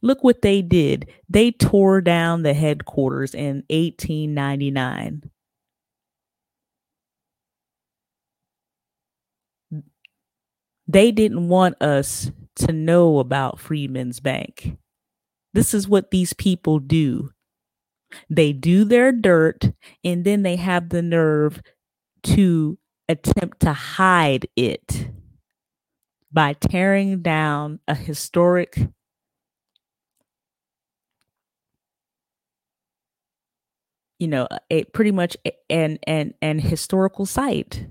Look 0.00 0.22
what 0.22 0.42
they 0.42 0.62
did. 0.62 1.10
They 1.28 1.50
tore 1.50 2.00
down 2.00 2.42
the 2.42 2.54
headquarters 2.54 3.34
in 3.34 3.64
1899. 3.68 5.30
They 10.86 11.12
didn't 11.12 11.48
want 11.48 11.80
us 11.82 12.30
to 12.56 12.72
know 12.72 13.18
about 13.18 13.60
Freedmen's 13.60 14.20
Bank. 14.20 14.76
This 15.52 15.74
is 15.74 15.88
what 15.88 16.10
these 16.10 16.32
people 16.32 16.78
do. 16.78 17.30
They 18.30 18.52
do 18.52 18.84
their 18.84 19.12
dirt 19.12 19.72
and 20.02 20.24
then 20.24 20.42
they 20.42 20.56
have 20.56 20.88
the 20.88 21.02
nerve 21.02 21.60
to 22.24 22.78
attempt 23.08 23.60
to 23.60 23.72
hide 23.72 24.46
it 24.56 25.10
by 26.32 26.52
tearing 26.52 27.22
down 27.22 27.80
a 27.88 27.94
historic 27.94 28.78
you 34.18 34.28
know 34.28 34.48
a 34.70 34.84
pretty 34.84 35.12
much 35.12 35.36
an 35.70 35.98
an 36.06 36.34
an 36.42 36.58
historical 36.58 37.26
site. 37.26 37.86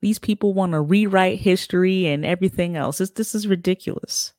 These 0.00 0.20
people 0.20 0.54
want 0.54 0.72
to 0.72 0.80
rewrite 0.80 1.40
history 1.40 2.06
and 2.06 2.24
everything 2.24 2.76
else. 2.76 2.98
This, 2.98 3.10
this 3.10 3.34
is 3.34 3.48
ridiculous 3.48 4.32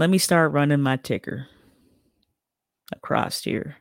Let 0.00 0.08
me 0.08 0.16
start 0.16 0.52
running 0.52 0.80
my 0.80 0.96
ticker 0.96 1.46
across 2.90 3.44
here. 3.44 3.76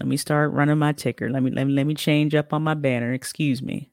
Let 0.00 0.08
me 0.08 0.16
start 0.16 0.50
running 0.52 0.78
my 0.78 0.90
ticker. 0.90 1.30
Let 1.30 1.44
me 1.44 1.52
let 1.52 1.62
me 1.62 1.74
let 1.74 1.86
me 1.86 1.94
change 1.94 2.34
up 2.34 2.52
on 2.52 2.64
my 2.64 2.74
banner. 2.74 3.12
Excuse 3.12 3.62
me. 3.62 3.92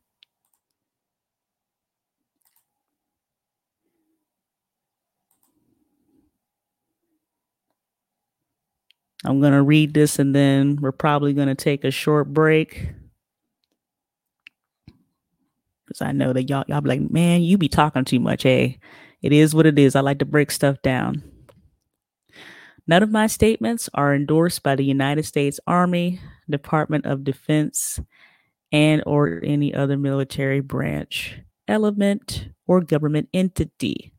I'm 9.23 9.39
going 9.39 9.53
to 9.53 9.61
read 9.61 9.93
this 9.93 10.17
and 10.17 10.33
then 10.33 10.77
we're 10.81 10.91
probably 10.91 11.33
going 11.33 11.47
to 11.47 11.53
take 11.53 11.83
a 11.83 11.91
short 11.91 12.33
break. 12.33 12.87
Cause 15.93 16.01
I 16.01 16.11
know 16.11 16.33
that 16.33 16.49
y'all 16.49 16.65
y'all 16.67 16.81
be 16.81 16.89
like, 16.89 17.11
man, 17.11 17.41
you 17.41 17.57
be 17.57 17.69
talking 17.69 18.05
too 18.05 18.19
much. 18.19 18.43
Hey, 18.43 18.79
it 19.21 19.31
is 19.31 19.53
what 19.55 19.65
it 19.65 19.77
is. 19.79 19.95
I 19.95 20.01
like 20.01 20.19
to 20.19 20.25
break 20.25 20.51
stuff 20.51 20.81
down. 20.81 21.23
None 22.87 23.03
of 23.03 23.11
my 23.11 23.27
statements 23.27 23.89
are 23.93 24.13
endorsed 24.13 24.63
by 24.63 24.75
the 24.75 24.83
United 24.83 25.23
States 25.23 25.59
Army, 25.67 26.19
Department 26.49 27.05
of 27.05 27.23
Defense, 27.23 27.99
and 28.71 29.03
or 29.05 29.39
any 29.43 29.73
other 29.73 29.97
military 29.97 30.59
branch, 30.59 31.39
element, 31.67 32.49
or 32.67 32.81
government 32.81 33.29
entity. 33.33 34.12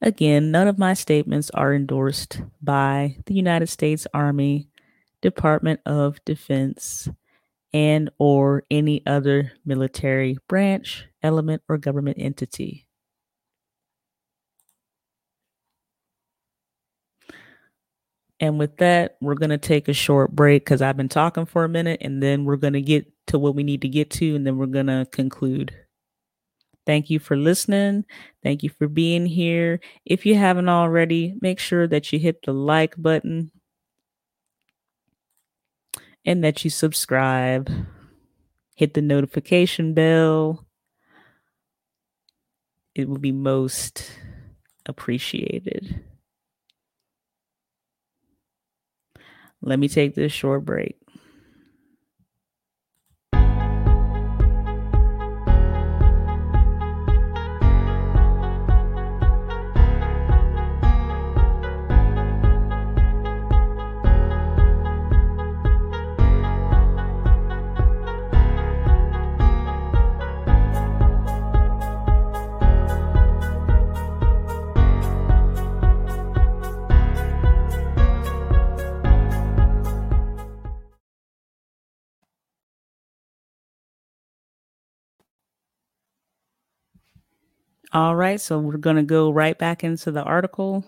Again, 0.00 0.50
none 0.50 0.68
of 0.68 0.78
my 0.78 0.94
statements 0.94 1.50
are 1.50 1.74
endorsed 1.74 2.40
by 2.62 3.16
the 3.26 3.34
United 3.34 3.68
States 3.68 4.06
Army, 4.14 4.68
Department 5.22 5.80
of 5.86 6.24
Defense, 6.24 7.08
and 7.72 8.10
or 8.18 8.64
any 8.70 9.04
other 9.06 9.52
military 9.64 10.38
branch, 10.48 11.06
element, 11.22 11.62
or 11.68 11.78
government 11.78 12.18
entity. 12.20 12.86
And 18.40 18.58
with 18.58 18.76
that, 18.76 19.16
we're 19.20 19.34
going 19.34 19.50
to 19.50 19.58
take 19.58 19.88
a 19.88 19.92
short 19.92 20.34
break 20.34 20.64
because 20.64 20.80
I've 20.80 20.96
been 20.96 21.08
talking 21.08 21.44
for 21.46 21.64
a 21.64 21.68
minute 21.68 21.98
and 22.02 22.22
then 22.22 22.44
we're 22.44 22.56
going 22.56 22.74
to 22.74 22.80
get 22.82 23.06
to 23.28 23.38
what 23.38 23.54
we 23.56 23.64
need 23.64 23.82
to 23.82 23.88
get 23.88 24.10
to 24.12 24.36
and 24.36 24.46
then 24.46 24.56
we're 24.56 24.66
going 24.66 24.86
to 24.86 25.08
conclude. 25.10 25.74
Thank 26.88 27.10
you 27.10 27.18
for 27.18 27.36
listening. 27.36 28.06
Thank 28.42 28.62
you 28.62 28.70
for 28.70 28.88
being 28.88 29.26
here. 29.26 29.78
If 30.06 30.24
you 30.24 30.36
haven't 30.36 30.70
already, 30.70 31.34
make 31.42 31.58
sure 31.58 31.86
that 31.86 32.10
you 32.14 32.18
hit 32.18 32.40
the 32.46 32.54
like 32.54 32.94
button 32.96 33.50
and 36.24 36.42
that 36.42 36.64
you 36.64 36.70
subscribe. 36.70 37.70
Hit 38.74 38.94
the 38.94 39.02
notification 39.02 39.92
bell. 39.92 40.64
It 42.94 43.06
will 43.06 43.18
be 43.18 43.32
most 43.32 44.10
appreciated. 44.86 46.02
Let 49.60 49.78
me 49.78 49.88
take 49.88 50.14
this 50.14 50.32
short 50.32 50.64
break. 50.64 50.97
All 87.92 88.16
right, 88.16 88.40
so 88.40 88.58
we're 88.58 88.76
going 88.78 88.96
to 88.96 89.02
go 89.02 89.30
right 89.30 89.58
back 89.58 89.84
into 89.84 90.10
the 90.10 90.22
article. 90.22 90.84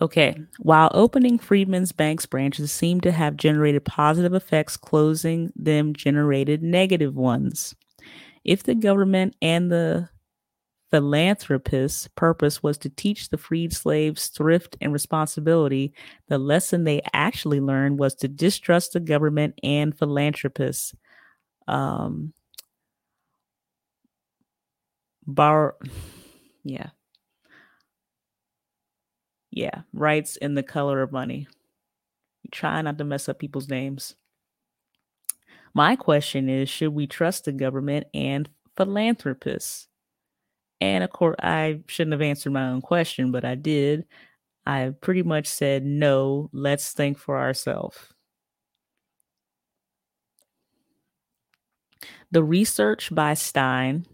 Okay, 0.00 0.36
while 0.60 0.90
opening 0.94 1.38
Freedmen's 1.38 1.92
Bank's 1.92 2.26
branches 2.26 2.70
seemed 2.72 3.02
to 3.02 3.12
have 3.12 3.36
generated 3.36 3.84
positive 3.84 4.34
effects, 4.34 4.76
closing 4.76 5.52
them 5.56 5.94
generated 5.94 6.62
negative 6.62 7.16
ones. 7.16 7.74
If 8.44 8.62
the 8.62 8.74
government 8.74 9.36
and 9.42 9.70
the 9.70 10.08
philanthropist's 10.90 12.08
purpose 12.16 12.62
was 12.62 12.76
to 12.78 12.88
teach 12.90 13.28
the 13.28 13.38
freed 13.38 13.72
slaves 13.72 14.28
thrift 14.28 14.76
and 14.80 14.92
responsibility, 14.92 15.92
the 16.28 16.38
lesson 16.38 16.84
they 16.84 17.00
actually 17.12 17.60
learned 17.60 17.98
was 17.98 18.14
to 18.16 18.28
distrust 18.28 18.92
the 18.92 19.00
government 19.00 19.58
and 19.62 19.96
philanthropists. 19.96 20.94
Um, 21.68 22.32
bar, 25.26 25.76
yeah, 26.64 26.90
yeah, 29.50 29.82
writes 29.92 30.36
in 30.36 30.54
the 30.54 30.62
color 30.62 31.02
of 31.02 31.12
money. 31.12 31.46
Try 32.50 32.82
not 32.82 32.98
to 32.98 33.04
mess 33.04 33.28
up 33.28 33.38
people's 33.38 33.68
names. 33.68 34.16
My 35.74 35.96
question 35.96 36.48
is 36.48 36.68
should 36.68 36.94
we 36.94 37.06
trust 37.06 37.44
the 37.44 37.52
government 37.52 38.06
and 38.14 38.48
philanthropists? 38.76 39.88
And 40.80 41.04
of 41.04 41.10
course, 41.10 41.36
I 41.42 41.80
shouldn't 41.86 42.12
have 42.12 42.22
answered 42.22 42.52
my 42.52 42.68
own 42.68 42.80
question, 42.80 43.32
but 43.32 43.44
I 43.44 43.54
did. 43.54 44.06
I 44.66 44.92
pretty 45.00 45.22
much 45.22 45.46
said, 45.46 45.84
no, 45.84 46.48
let's 46.52 46.92
think 46.92 47.18
for 47.18 47.38
ourselves. 47.38 47.98
The 52.30 52.42
research 52.44 53.14
by 53.14 53.34
Stein, 53.34 54.06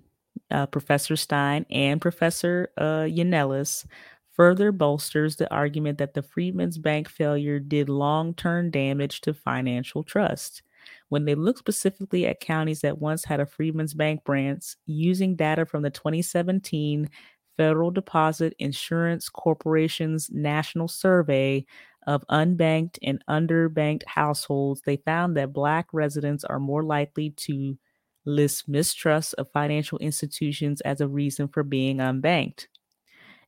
uh, 0.50 0.66
Professor 0.66 1.16
Stein, 1.16 1.66
and 1.70 2.00
Professor 2.00 2.70
uh, 2.78 3.04
Yannelis 3.04 3.86
further 4.32 4.72
bolsters 4.72 5.36
the 5.36 5.52
argument 5.52 5.98
that 5.98 6.14
the 6.14 6.22
Freedmen's 6.22 6.78
Bank 6.78 7.08
failure 7.08 7.58
did 7.58 7.88
long 7.88 8.34
term 8.34 8.70
damage 8.70 9.20
to 9.22 9.34
financial 9.34 10.02
trust. 10.02 10.62
When 11.08 11.24
they 11.24 11.34
looked 11.34 11.60
specifically 11.60 12.26
at 12.26 12.40
counties 12.40 12.80
that 12.80 12.98
once 12.98 13.24
had 13.24 13.40
a 13.40 13.46
Freedmen's 13.46 13.94
Bank 13.94 14.24
branch, 14.24 14.74
using 14.86 15.36
data 15.36 15.64
from 15.64 15.82
the 15.82 15.90
2017 15.90 17.08
Federal 17.56 17.90
Deposit 17.90 18.54
Insurance 18.58 19.28
Corporation's 19.28 20.30
National 20.30 20.88
Survey 20.88 21.64
of 22.06 22.24
unbanked 22.28 22.98
and 23.02 23.22
underbanked 23.28 24.04
households, 24.06 24.82
they 24.82 24.96
found 24.96 25.36
that 25.36 25.52
Black 25.52 25.86
residents 25.92 26.44
are 26.44 26.60
more 26.60 26.82
likely 26.82 27.30
to 27.30 27.78
list 28.24 28.68
mistrust 28.68 29.34
of 29.34 29.50
financial 29.52 29.98
institutions 29.98 30.80
as 30.82 31.00
a 31.00 31.08
reason 31.08 31.48
for 31.48 31.62
being 31.62 31.98
unbanked, 31.98 32.66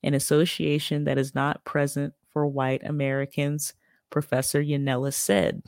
an 0.03 0.15
association 0.15 1.05
that 1.05 1.19
is 1.19 1.35
not 1.35 1.65
present 1.65 2.15
for 2.33 2.47
white 2.47 2.83
Americans, 2.85 3.75
Professor 4.11 4.63
Yannelis 4.63 5.15
said. 5.15 5.63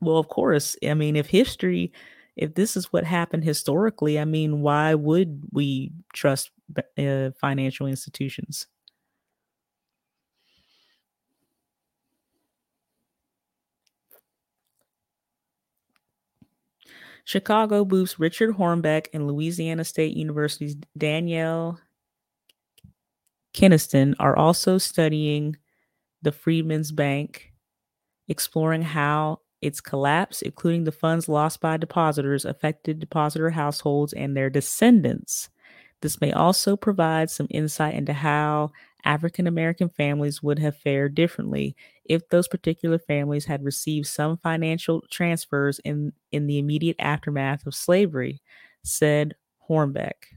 Well, 0.00 0.18
of 0.18 0.28
course. 0.28 0.76
I 0.86 0.94
mean, 0.94 1.16
if 1.16 1.26
history, 1.28 1.92
if 2.36 2.54
this 2.54 2.76
is 2.76 2.92
what 2.92 3.04
happened 3.04 3.44
historically, 3.44 4.18
I 4.18 4.24
mean, 4.24 4.60
why 4.60 4.94
would 4.94 5.42
we 5.52 5.92
trust 6.12 6.50
uh, 6.98 7.30
financial 7.40 7.86
institutions? 7.86 8.66
Chicago 17.24 17.84
Booth's 17.84 18.18
Richard 18.18 18.54
Hornbeck 18.56 19.08
and 19.12 19.26
Louisiana 19.26 19.84
State 19.84 20.16
University's 20.16 20.76
Danielle 20.96 21.78
Keniston 23.54 24.14
are 24.18 24.36
also 24.36 24.78
studying 24.78 25.56
the 26.22 26.32
Freedmen's 26.32 26.92
Bank, 26.92 27.52
exploring 28.28 28.82
how 28.82 29.40
its 29.62 29.80
collapse, 29.80 30.42
including 30.42 30.84
the 30.84 30.92
funds 30.92 31.28
lost 31.28 31.60
by 31.60 31.76
depositors, 31.76 32.44
affected 32.44 33.00
depositor 33.00 33.50
households 33.50 34.12
and 34.12 34.36
their 34.36 34.50
descendants. 34.50 35.48
This 36.02 36.20
may 36.20 36.32
also 36.32 36.76
provide 36.76 37.30
some 37.30 37.46
insight 37.50 37.94
into 37.94 38.12
how 38.12 38.70
African 39.04 39.46
American 39.46 39.88
families 39.88 40.42
would 40.42 40.58
have 40.58 40.76
fared 40.76 41.14
differently 41.14 41.76
if 42.04 42.28
those 42.28 42.48
particular 42.48 42.98
families 42.98 43.46
had 43.46 43.64
received 43.64 44.06
some 44.06 44.36
financial 44.38 45.02
transfers 45.10 45.78
in, 45.80 46.12
in 46.32 46.46
the 46.46 46.58
immediate 46.58 46.96
aftermath 46.98 47.66
of 47.66 47.74
slavery, 47.74 48.42
said 48.84 49.34
Hornbeck. 49.68 50.36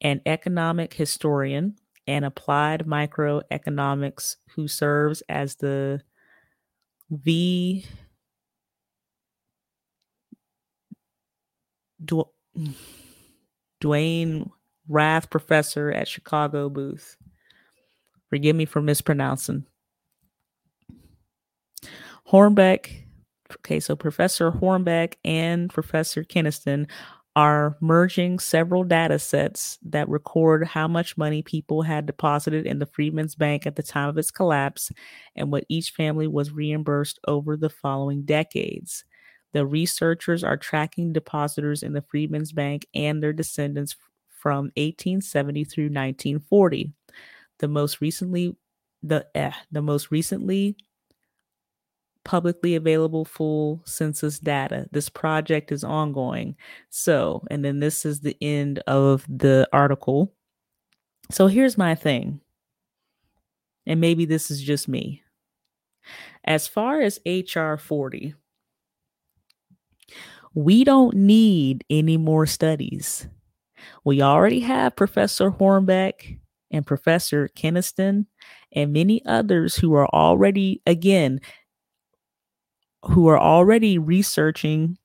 An 0.00 0.20
economic 0.26 0.92
historian 0.92 1.76
and 2.06 2.24
applied 2.24 2.84
microeconomics 2.86 4.36
who 4.54 4.68
serves 4.68 5.22
as 5.28 5.54
the 5.56 6.02
V. 7.22 7.84
Du- 12.04 12.28
Dwayne 13.82 14.50
Rath 14.88 15.30
professor 15.30 15.90
at 15.90 16.08
Chicago 16.08 16.68
Booth. 16.68 17.16
Forgive 18.28 18.56
me 18.56 18.64
for 18.64 18.80
mispronouncing. 18.82 19.64
Hornbeck. 22.30 23.04
Okay, 23.58 23.78
so 23.78 23.94
Professor 23.94 24.50
Hornbeck 24.50 25.14
and 25.24 25.70
Professor 25.72 26.24
Keniston 26.24 26.86
are 27.36 27.76
merging 27.80 28.38
several 28.38 28.84
data 28.84 29.18
sets 29.18 29.78
that 29.82 30.08
record 30.08 30.66
how 30.66 30.86
much 30.86 31.16
money 31.16 31.42
people 31.42 31.82
had 31.82 32.06
deposited 32.06 32.66
in 32.66 32.78
the 32.78 32.86
Freedmen's 32.86 33.34
Bank 33.34 33.66
at 33.66 33.76
the 33.76 33.82
time 33.82 34.08
of 34.08 34.18
its 34.18 34.30
collapse 34.30 34.92
and 35.34 35.50
what 35.50 35.64
each 35.68 35.90
family 35.90 36.28
was 36.28 36.52
reimbursed 36.52 37.18
over 37.26 37.56
the 37.56 37.70
following 37.70 38.22
decades. 38.22 39.04
The 39.52 39.66
researchers 39.66 40.44
are 40.44 40.56
tracking 40.56 41.12
depositors 41.12 41.82
in 41.82 41.92
the 41.92 42.02
Freedmen's 42.02 42.52
Bank 42.52 42.86
and 42.94 43.22
their 43.22 43.32
descendants 43.32 43.96
from 44.30 44.66
1870 44.76 45.64
through 45.64 45.84
1940. 45.84 46.92
The 47.58 47.68
most 47.68 48.00
recently 48.00 48.56
the 49.02 49.26
eh, 49.34 49.52
the 49.70 49.82
most 49.82 50.10
recently 50.10 50.76
publicly 52.24 52.74
available 52.74 53.24
full 53.24 53.82
census 53.84 54.38
data. 54.38 54.86
This 54.92 55.08
project 55.08 55.70
is 55.72 55.84
ongoing. 55.84 56.56
So, 56.90 57.44
and 57.50 57.64
then 57.64 57.80
this 57.80 58.04
is 58.04 58.20
the 58.20 58.36
end 58.40 58.80
of 58.86 59.24
the 59.28 59.68
article. 59.72 60.32
So 61.30 61.46
here's 61.46 61.78
my 61.78 61.94
thing. 61.94 62.40
And 63.86 64.00
maybe 64.00 64.24
this 64.24 64.50
is 64.50 64.62
just 64.62 64.88
me. 64.88 65.22
As 66.44 66.66
far 66.66 67.00
as 67.00 67.20
HR 67.26 67.76
40, 67.76 68.34
we 70.54 70.84
don't 70.84 71.14
need 71.16 71.84
any 71.90 72.16
more 72.16 72.46
studies. 72.46 73.28
We 74.04 74.22
already 74.22 74.60
have 74.60 74.96
Professor 74.96 75.50
Hornbeck 75.50 76.38
and 76.70 76.86
Professor 76.86 77.48
Keniston 77.48 78.26
and 78.72 78.92
many 78.92 79.24
others 79.26 79.76
who 79.76 79.94
are 79.94 80.08
already, 80.08 80.82
again, 80.86 81.40
who 83.06 83.28
are 83.28 83.38
already 83.38 83.98
researching 83.98 84.98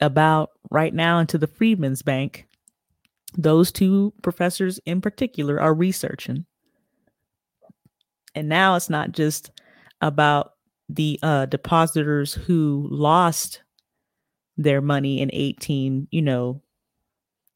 about 0.00 0.50
right 0.70 0.92
now 0.92 1.18
into 1.18 1.38
the 1.38 1.46
Freedmen's 1.46 2.02
Bank. 2.02 2.46
Those 3.36 3.72
two 3.72 4.12
professors 4.22 4.78
in 4.84 5.00
particular 5.00 5.60
are 5.60 5.74
researching. 5.74 6.44
And 8.34 8.48
now 8.48 8.76
it's 8.76 8.90
not 8.90 9.12
just 9.12 9.50
about 10.00 10.52
the 10.88 11.18
uh, 11.22 11.46
depositors 11.46 12.34
who 12.34 12.88
lost 12.90 13.62
their 14.56 14.80
money 14.80 15.20
in 15.20 15.30
18, 15.32 16.08
you 16.10 16.22
know, 16.22 16.60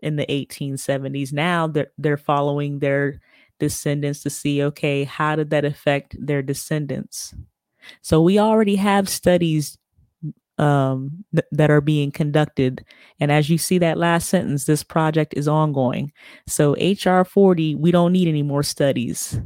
in 0.01 0.16
the 0.16 0.27
1870s. 0.27 1.33
Now 1.33 1.66
they're 1.66 1.89
they're 1.99 2.16
following 2.16 2.79
their 2.79 3.20
descendants 3.59 4.23
to 4.23 4.31
see 4.31 4.63
okay, 4.63 5.05
how 5.05 5.37
did 5.37 5.51
that 5.51 5.65
affect 5.65 6.17
their 6.19 6.43
descendants? 6.43 7.35
So 8.03 8.21
we 8.21 8.39
already 8.39 8.77
have 8.77 9.09
studies 9.09 9.79
um, 10.59 11.25
th- 11.35 11.47
that 11.53 11.71
are 11.71 11.81
being 11.81 12.11
conducted. 12.11 12.85
And 13.21 13.31
as 13.31 13.51
you 13.51 13.59
see 13.59 13.79
that 13.79 13.99
last 13.99 14.29
sentence, 14.29 14.65
this 14.65 14.83
project 14.83 15.35
is 15.37 15.49
ongoing. 15.49 16.13
So 16.47 16.75
HR 16.75 17.25
40, 17.25 17.75
we 17.75 17.91
don't 17.91 18.13
need 18.13 18.29
any 18.29 18.43
more 18.43 18.63
studies. 18.63 19.39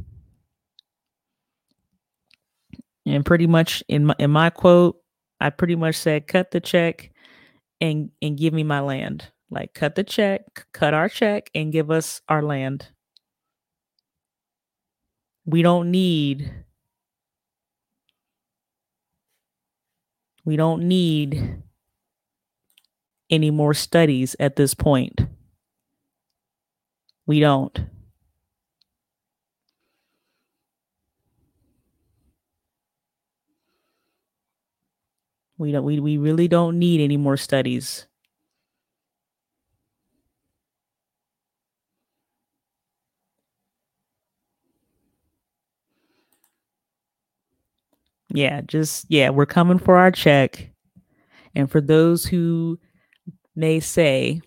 And 3.05 3.25
pretty 3.25 3.47
much 3.47 3.83
in 3.87 4.05
my, 4.05 4.15
in 4.19 4.31
my 4.31 4.49
quote, 4.49 4.97
I 5.39 5.49
pretty 5.49 5.75
much 5.75 5.95
said, 5.95 6.27
cut 6.27 6.51
the 6.51 6.59
check 6.59 7.11
and 7.81 8.11
and 8.21 8.37
give 8.37 8.53
me 8.53 8.63
my 8.63 8.79
land. 8.79 9.27
Like 9.49 9.73
cut 9.73 9.95
the 9.95 10.03
check, 10.03 10.67
cut 10.71 10.93
our 10.93 11.09
check, 11.09 11.49
and 11.53 11.73
give 11.73 11.91
us 11.91 12.21
our 12.29 12.43
land. 12.43 12.87
We 15.45 15.61
don't 15.61 15.89
need 15.91 16.51
we 20.45 20.55
don't 20.55 20.87
need 20.87 21.61
any 23.29 23.49
more 23.51 23.73
studies 23.73 24.35
at 24.39 24.55
this 24.55 24.73
point. 24.73 25.21
We 27.25 27.39
don't. 27.39 27.79
We 35.57 35.71
don't 35.71 35.83
we, 35.83 35.99
we 35.99 36.17
really 36.17 36.47
don't 36.47 36.79
need 36.79 37.01
any 37.01 37.17
more 37.17 37.37
studies. 37.37 38.07
Yeah, 48.33 48.61
just 48.61 49.05
yeah, 49.09 49.29
we're 49.29 49.45
coming 49.45 49.79
for 49.79 49.97
our 49.97 50.11
check. 50.11 50.69
And 51.55 51.71
for 51.71 51.81
those 51.81 52.25
who 52.25 52.79
may 53.55 53.79
say, 53.79 54.41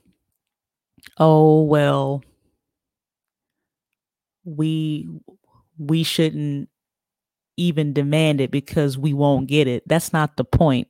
"Oh, 1.18 1.64
well, 1.64 2.22
we 4.44 5.08
we 5.78 6.02
shouldn't 6.02 6.68
even 7.56 7.92
demand 7.94 8.40
it 8.40 8.50
because 8.50 8.98
we 8.98 9.12
won't 9.14 9.48
get 9.48 9.66
it." 9.68 9.82
That's 9.88 10.12
not 10.12 10.36
the 10.36 10.44
point. 10.44 10.88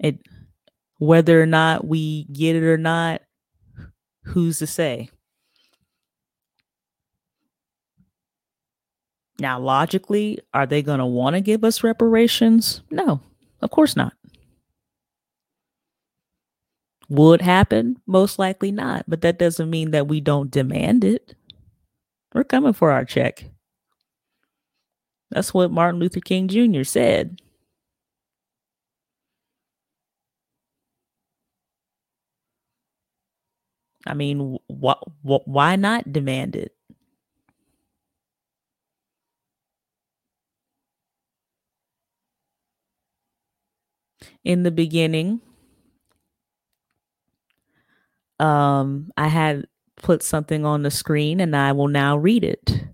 It 0.00 0.18
whether 0.98 1.42
or 1.42 1.46
not 1.46 1.86
we 1.86 2.24
get 2.26 2.56
it 2.56 2.64
or 2.64 2.78
not, 2.78 3.22
who's 4.24 4.58
to 4.58 4.66
say? 4.66 5.10
Now, 9.40 9.58
logically, 9.58 10.38
are 10.54 10.66
they 10.66 10.82
going 10.82 10.98
to 10.98 11.06
want 11.06 11.34
to 11.34 11.40
give 11.40 11.64
us 11.64 11.82
reparations? 11.82 12.82
No, 12.90 13.20
of 13.62 13.70
course 13.70 13.96
not. 13.96 14.12
Would 17.08 17.40
happen? 17.42 17.98
Most 18.06 18.38
likely 18.38 18.70
not. 18.70 19.04
But 19.08 19.22
that 19.22 19.38
doesn't 19.38 19.70
mean 19.70 19.90
that 19.90 20.06
we 20.08 20.20
don't 20.20 20.50
demand 20.50 21.04
it. 21.04 21.34
We're 22.34 22.44
coming 22.44 22.72
for 22.72 22.92
our 22.92 23.04
check. 23.04 23.46
That's 25.30 25.54
what 25.54 25.70
Martin 25.72 26.00
Luther 26.00 26.20
King 26.20 26.48
Jr. 26.48 26.84
said. 26.84 27.40
I 34.06 34.14
mean, 34.14 34.58
wh- 34.70 35.02
wh- 35.24 35.46
why 35.46 35.76
not 35.76 36.12
demand 36.12 36.56
it? 36.56 36.74
In 44.44 44.62
the 44.62 44.70
beginning, 44.70 45.40
um, 48.38 49.10
I 49.16 49.28
had 49.28 49.66
put 49.96 50.22
something 50.22 50.64
on 50.64 50.82
the 50.82 50.90
screen 50.90 51.40
and 51.40 51.54
I 51.54 51.72
will 51.72 51.88
now 51.88 52.16
read 52.16 52.42
it. 52.42 52.84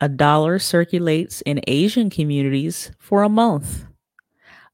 A 0.00 0.08
dollar 0.08 0.58
circulates 0.58 1.40
in 1.42 1.60
Asian 1.66 2.10
communities 2.10 2.92
for 2.98 3.22
a 3.22 3.28
month. 3.28 3.86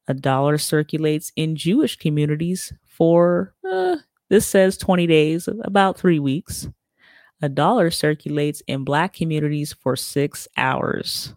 A 0.08 0.14
dollar 0.14 0.58
circulates 0.58 1.32
in 1.36 1.56
Jewish 1.56 1.96
communities 1.96 2.72
for 2.84 3.54
uh, 3.70 3.96
this 4.30 4.46
says 4.46 4.78
20 4.78 5.08
days, 5.08 5.48
about 5.62 5.98
three 5.98 6.20
weeks. 6.20 6.68
A 7.42 7.48
dollar 7.48 7.90
circulates 7.90 8.62
in 8.68 8.84
Black 8.84 9.12
communities 9.12 9.72
for 9.72 9.96
six 9.96 10.46
hours. 10.56 11.34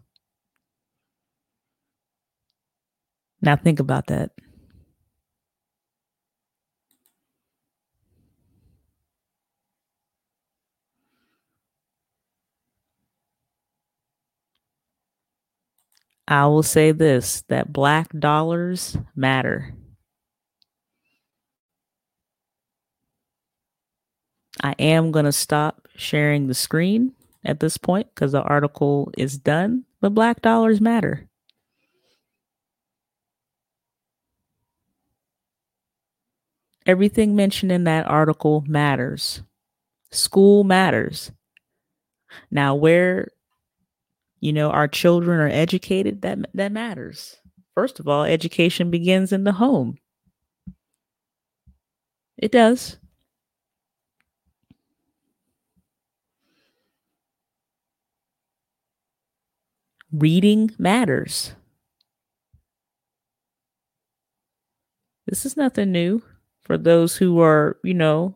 Now, 3.44 3.56
think 3.56 3.78
about 3.78 4.06
that. 4.08 4.32
I 16.26 16.46
will 16.46 16.62
say 16.62 16.92
this 16.92 17.42
that 17.48 17.72
black 17.72 18.08
dollars 18.18 18.96
matter. 19.14 19.74
I 24.62 24.74
am 24.78 25.10
going 25.12 25.26
to 25.26 25.32
stop 25.32 25.88
sharing 25.96 26.46
the 26.46 26.54
screen 26.54 27.12
at 27.44 27.60
this 27.60 27.76
point 27.76 28.08
because 28.14 28.32
the 28.32 28.42
article 28.42 29.10
is 29.18 29.36
done, 29.38 29.84
but 30.00 30.14
black 30.14 30.42
dollars 30.42 30.80
matter. 30.80 31.28
Everything 36.86 37.34
mentioned 37.34 37.72
in 37.72 37.84
that 37.84 38.06
article 38.06 38.62
matters. 38.66 39.42
School 40.10 40.64
matters. 40.64 41.32
Now, 42.50 42.74
where 42.74 43.28
you 44.40 44.52
know 44.52 44.70
our 44.70 44.88
children 44.88 45.40
are 45.40 45.48
educated, 45.48 46.22
that 46.22 46.38
that 46.54 46.72
matters. 46.72 47.36
First 47.74 48.00
of 48.00 48.08
all, 48.08 48.24
education 48.24 48.90
begins 48.90 49.32
in 49.32 49.44
the 49.44 49.52
home. 49.52 49.96
It 52.36 52.52
does. 52.52 52.98
reading 60.14 60.70
matters. 60.78 61.54
This 65.26 65.44
is 65.44 65.56
nothing 65.56 65.90
new 65.90 66.22
for 66.64 66.76
those 66.78 67.16
who 67.16 67.40
are, 67.40 67.78
you 67.84 67.94
know, 67.94 68.34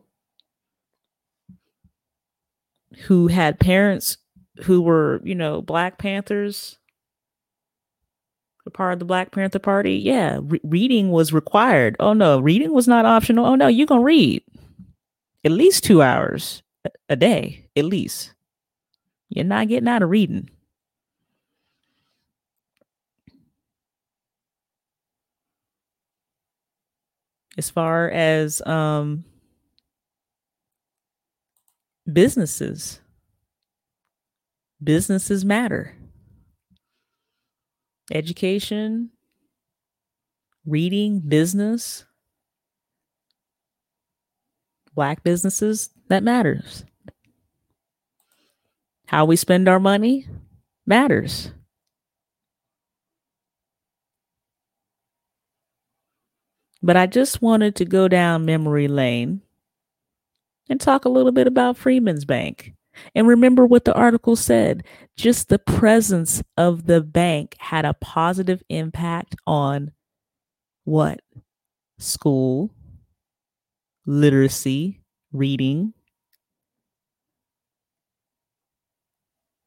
who 3.05 3.27
had 3.27 3.59
parents 3.59 4.17
who 4.63 4.81
were, 4.81 5.21
you 5.23 5.35
know, 5.35 5.61
Black 5.61 5.97
Panthers, 5.97 6.77
a 8.65 8.69
part 8.69 8.93
of 8.93 8.99
the 8.99 9.05
Black 9.05 9.31
Panther 9.31 9.59
Party. 9.59 9.95
Yeah, 9.95 10.39
re- 10.43 10.61
reading 10.63 11.09
was 11.11 11.33
required. 11.33 11.95
Oh 11.99 12.13
no, 12.13 12.39
reading 12.39 12.73
was 12.73 12.87
not 12.87 13.05
optional. 13.05 13.45
Oh 13.45 13.55
no, 13.55 13.67
you're 13.67 13.87
going 13.87 14.01
to 14.01 14.05
read 14.05 14.43
at 15.43 15.51
least 15.51 15.83
two 15.83 16.01
hours 16.01 16.61
a 17.07 17.15
day, 17.15 17.67
at 17.75 17.85
least. 17.85 18.33
You're 19.29 19.45
not 19.45 19.67
getting 19.67 19.87
out 19.87 20.01
of 20.03 20.09
reading. 20.09 20.49
As 27.57 27.69
far 27.69 28.09
as 28.09 28.61
um, 28.65 29.25
businesses, 32.11 33.01
businesses 34.81 35.43
matter. 35.43 35.95
Education, 38.11 39.11
reading, 40.65 41.19
business, 41.19 42.05
black 44.93 45.23
businesses, 45.23 45.89
that 46.07 46.23
matters. 46.23 46.83
How 49.07 49.25
we 49.25 49.35
spend 49.35 49.67
our 49.67 49.79
money 49.79 50.27
matters. 50.85 51.51
But 56.81 56.95
I 56.97 57.07
just 57.07 57.41
wanted 57.41 57.75
to 57.75 57.85
go 57.85 58.07
down 58.07 58.45
memory 58.45 58.87
lane 58.87 59.41
and 60.69 60.79
talk 60.79 61.05
a 61.05 61.09
little 61.09 61.31
bit 61.31 61.47
about 61.47 61.77
Freeman's 61.77 62.25
Bank. 62.25 62.73
And 63.15 63.27
remember 63.27 63.65
what 63.65 63.85
the 63.85 63.93
article 63.93 64.35
said 64.35 64.83
just 65.17 65.49
the 65.49 65.59
presence 65.59 66.41
of 66.57 66.85
the 66.85 67.01
bank 67.01 67.55
had 67.59 67.85
a 67.85 67.93
positive 67.93 68.63
impact 68.69 69.35
on 69.45 69.91
what? 70.85 71.21
School, 71.97 72.71
literacy, 74.05 75.01
reading, 75.33 75.93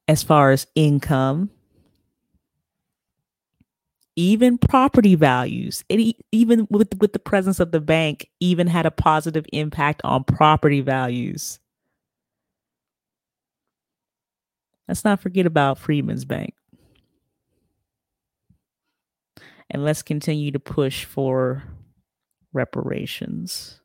as 0.08 0.22
far 0.22 0.50
as 0.50 0.66
income, 0.74 1.50
even 4.16 4.58
property 4.58 5.14
values. 5.14 5.84
It 5.88 6.16
even 6.32 6.66
with 6.70 6.94
with 7.00 7.12
the 7.12 7.18
presence 7.18 7.60
of 7.60 7.72
the 7.72 7.80
bank 7.80 8.28
even 8.40 8.66
had 8.66 8.86
a 8.86 8.90
positive 8.90 9.46
impact 9.52 10.02
on 10.04 10.24
property 10.24 10.80
values. 10.80 11.58
Let's 14.88 15.04
not 15.04 15.20
forget 15.20 15.46
about 15.46 15.78
Freedmen's 15.78 16.24
Bank. 16.24 16.54
And 19.70 19.84
let's 19.84 20.02
continue 20.02 20.50
to 20.50 20.58
push 20.60 21.04
for 21.06 21.62
reparations. 22.52 23.80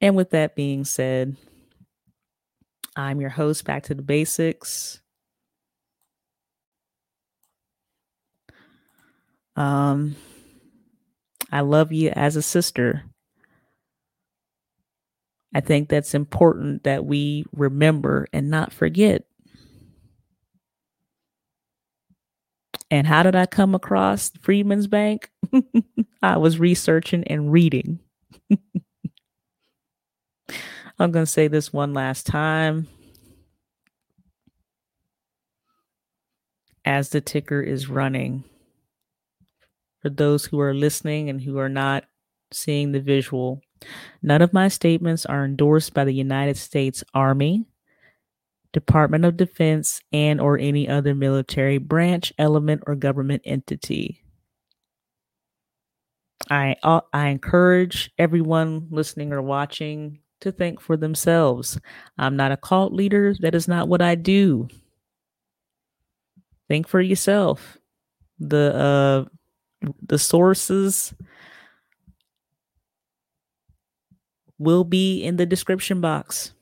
And 0.00 0.16
with 0.16 0.30
that 0.30 0.56
being 0.56 0.84
said, 0.84 1.36
I'm 2.96 3.20
your 3.20 3.30
host, 3.30 3.64
Back 3.66 3.82
to 3.84 3.94
the 3.94 4.02
Basics. 4.02 4.99
Um, 9.60 10.16
I 11.52 11.60
love 11.60 11.92
you 11.92 12.08
as 12.16 12.36
a 12.36 12.40
sister. 12.42 13.04
I 15.54 15.60
think 15.60 15.90
that's 15.90 16.14
important 16.14 16.84
that 16.84 17.04
we 17.04 17.44
remember 17.52 18.26
and 18.32 18.48
not 18.48 18.72
forget. 18.72 19.24
And 22.90 23.06
how 23.06 23.22
did 23.22 23.36
I 23.36 23.44
come 23.44 23.74
across 23.74 24.30
Freedmen's 24.40 24.86
Bank? 24.86 25.30
I 26.22 26.38
was 26.38 26.58
researching 26.58 27.24
and 27.24 27.52
reading. 27.52 27.98
I'm 30.98 31.10
going 31.10 31.26
to 31.26 31.30
say 31.30 31.48
this 31.48 31.70
one 31.70 31.92
last 31.92 32.24
time. 32.24 32.88
As 36.86 37.10
the 37.10 37.20
ticker 37.20 37.60
is 37.60 37.90
running, 37.90 38.44
for 40.00 40.10
those 40.10 40.44
who 40.44 40.60
are 40.60 40.74
listening 40.74 41.28
and 41.30 41.40
who 41.40 41.58
are 41.58 41.68
not 41.68 42.04
seeing 42.52 42.92
the 42.92 43.00
visual, 43.00 43.60
none 44.22 44.42
of 44.42 44.52
my 44.52 44.68
statements 44.68 45.26
are 45.26 45.44
endorsed 45.44 45.94
by 45.94 46.04
the 46.04 46.14
United 46.14 46.56
States 46.56 47.04
Army, 47.14 47.64
Department 48.72 49.24
of 49.24 49.36
Defense, 49.36 50.00
and 50.12 50.40
or 50.40 50.58
any 50.58 50.88
other 50.88 51.14
military 51.14 51.78
branch, 51.78 52.32
element, 52.38 52.82
or 52.86 52.94
government 52.94 53.42
entity. 53.44 54.22
I 56.48 56.76
uh, 56.82 57.00
I 57.12 57.28
encourage 57.28 58.10
everyone 58.18 58.88
listening 58.90 59.32
or 59.32 59.42
watching 59.42 60.20
to 60.40 60.50
think 60.50 60.80
for 60.80 60.96
themselves. 60.96 61.78
I'm 62.18 62.36
not 62.36 62.52
a 62.52 62.56
cult 62.56 62.92
leader. 62.92 63.34
That 63.40 63.54
is 63.54 63.68
not 63.68 63.88
what 63.88 64.02
I 64.02 64.14
do. 64.14 64.68
Think 66.68 66.88
for 66.88 67.00
yourself. 67.00 67.78
The 68.38 68.74
uh 68.74 69.39
the 70.06 70.18
sources 70.18 71.14
will 74.58 74.84
be 74.84 75.22
in 75.22 75.36
the 75.36 75.46
description 75.46 76.00
box. 76.00 76.52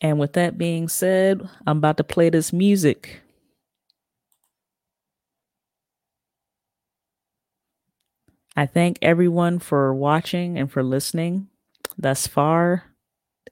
And 0.00 0.18
with 0.18 0.32
that 0.34 0.56
being 0.56 0.88
said, 0.88 1.46
I'm 1.66 1.78
about 1.78 1.96
to 1.98 2.04
play 2.04 2.30
this 2.30 2.52
music. 2.52 3.20
I 8.56 8.66
thank 8.66 8.98
everyone 9.00 9.58
for 9.58 9.94
watching 9.94 10.58
and 10.58 10.70
for 10.70 10.82
listening 10.82 11.48
thus 11.96 12.26
far. 12.26 12.84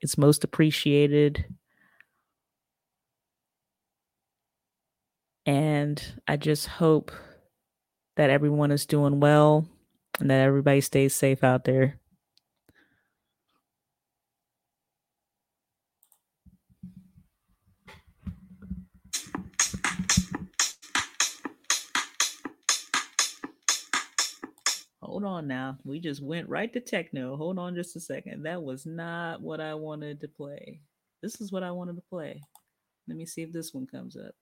It's 0.00 0.18
most 0.18 0.44
appreciated. 0.44 1.44
And 5.48 6.20
I 6.28 6.36
just 6.36 6.66
hope 6.66 7.10
that 8.16 8.28
everyone 8.28 8.70
is 8.70 8.84
doing 8.84 9.18
well 9.18 9.66
and 10.20 10.30
that 10.30 10.42
everybody 10.42 10.82
stays 10.82 11.14
safe 11.14 11.42
out 11.42 11.64
there. 11.64 11.98
Hold 25.00 25.24
on 25.24 25.48
now. 25.48 25.78
We 25.82 25.98
just 25.98 26.22
went 26.22 26.50
right 26.50 26.70
to 26.74 26.80
techno. 26.80 27.38
Hold 27.38 27.58
on 27.58 27.74
just 27.74 27.96
a 27.96 28.00
second. 28.00 28.42
That 28.42 28.62
was 28.62 28.84
not 28.84 29.40
what 29.40 29.62
I 29.62 29.72
wanted 29.72 30.20
to 30.20 30.28
play. 30.28 30.82
This 31.22 31.40
is 31.40 31.50
what 31.50 31.62
I 31.62 31.70
wanted 31.70 31.96
to 31.96 32.02
play. 32.10 32.42
Let 33.08 33.16
me 33.16 33.24
see 33.24 33.40
if 33.40 33.50
this 33.50 33.72
one 33.72 33.86
comes 33.86 34.14
up. 34.14 34.34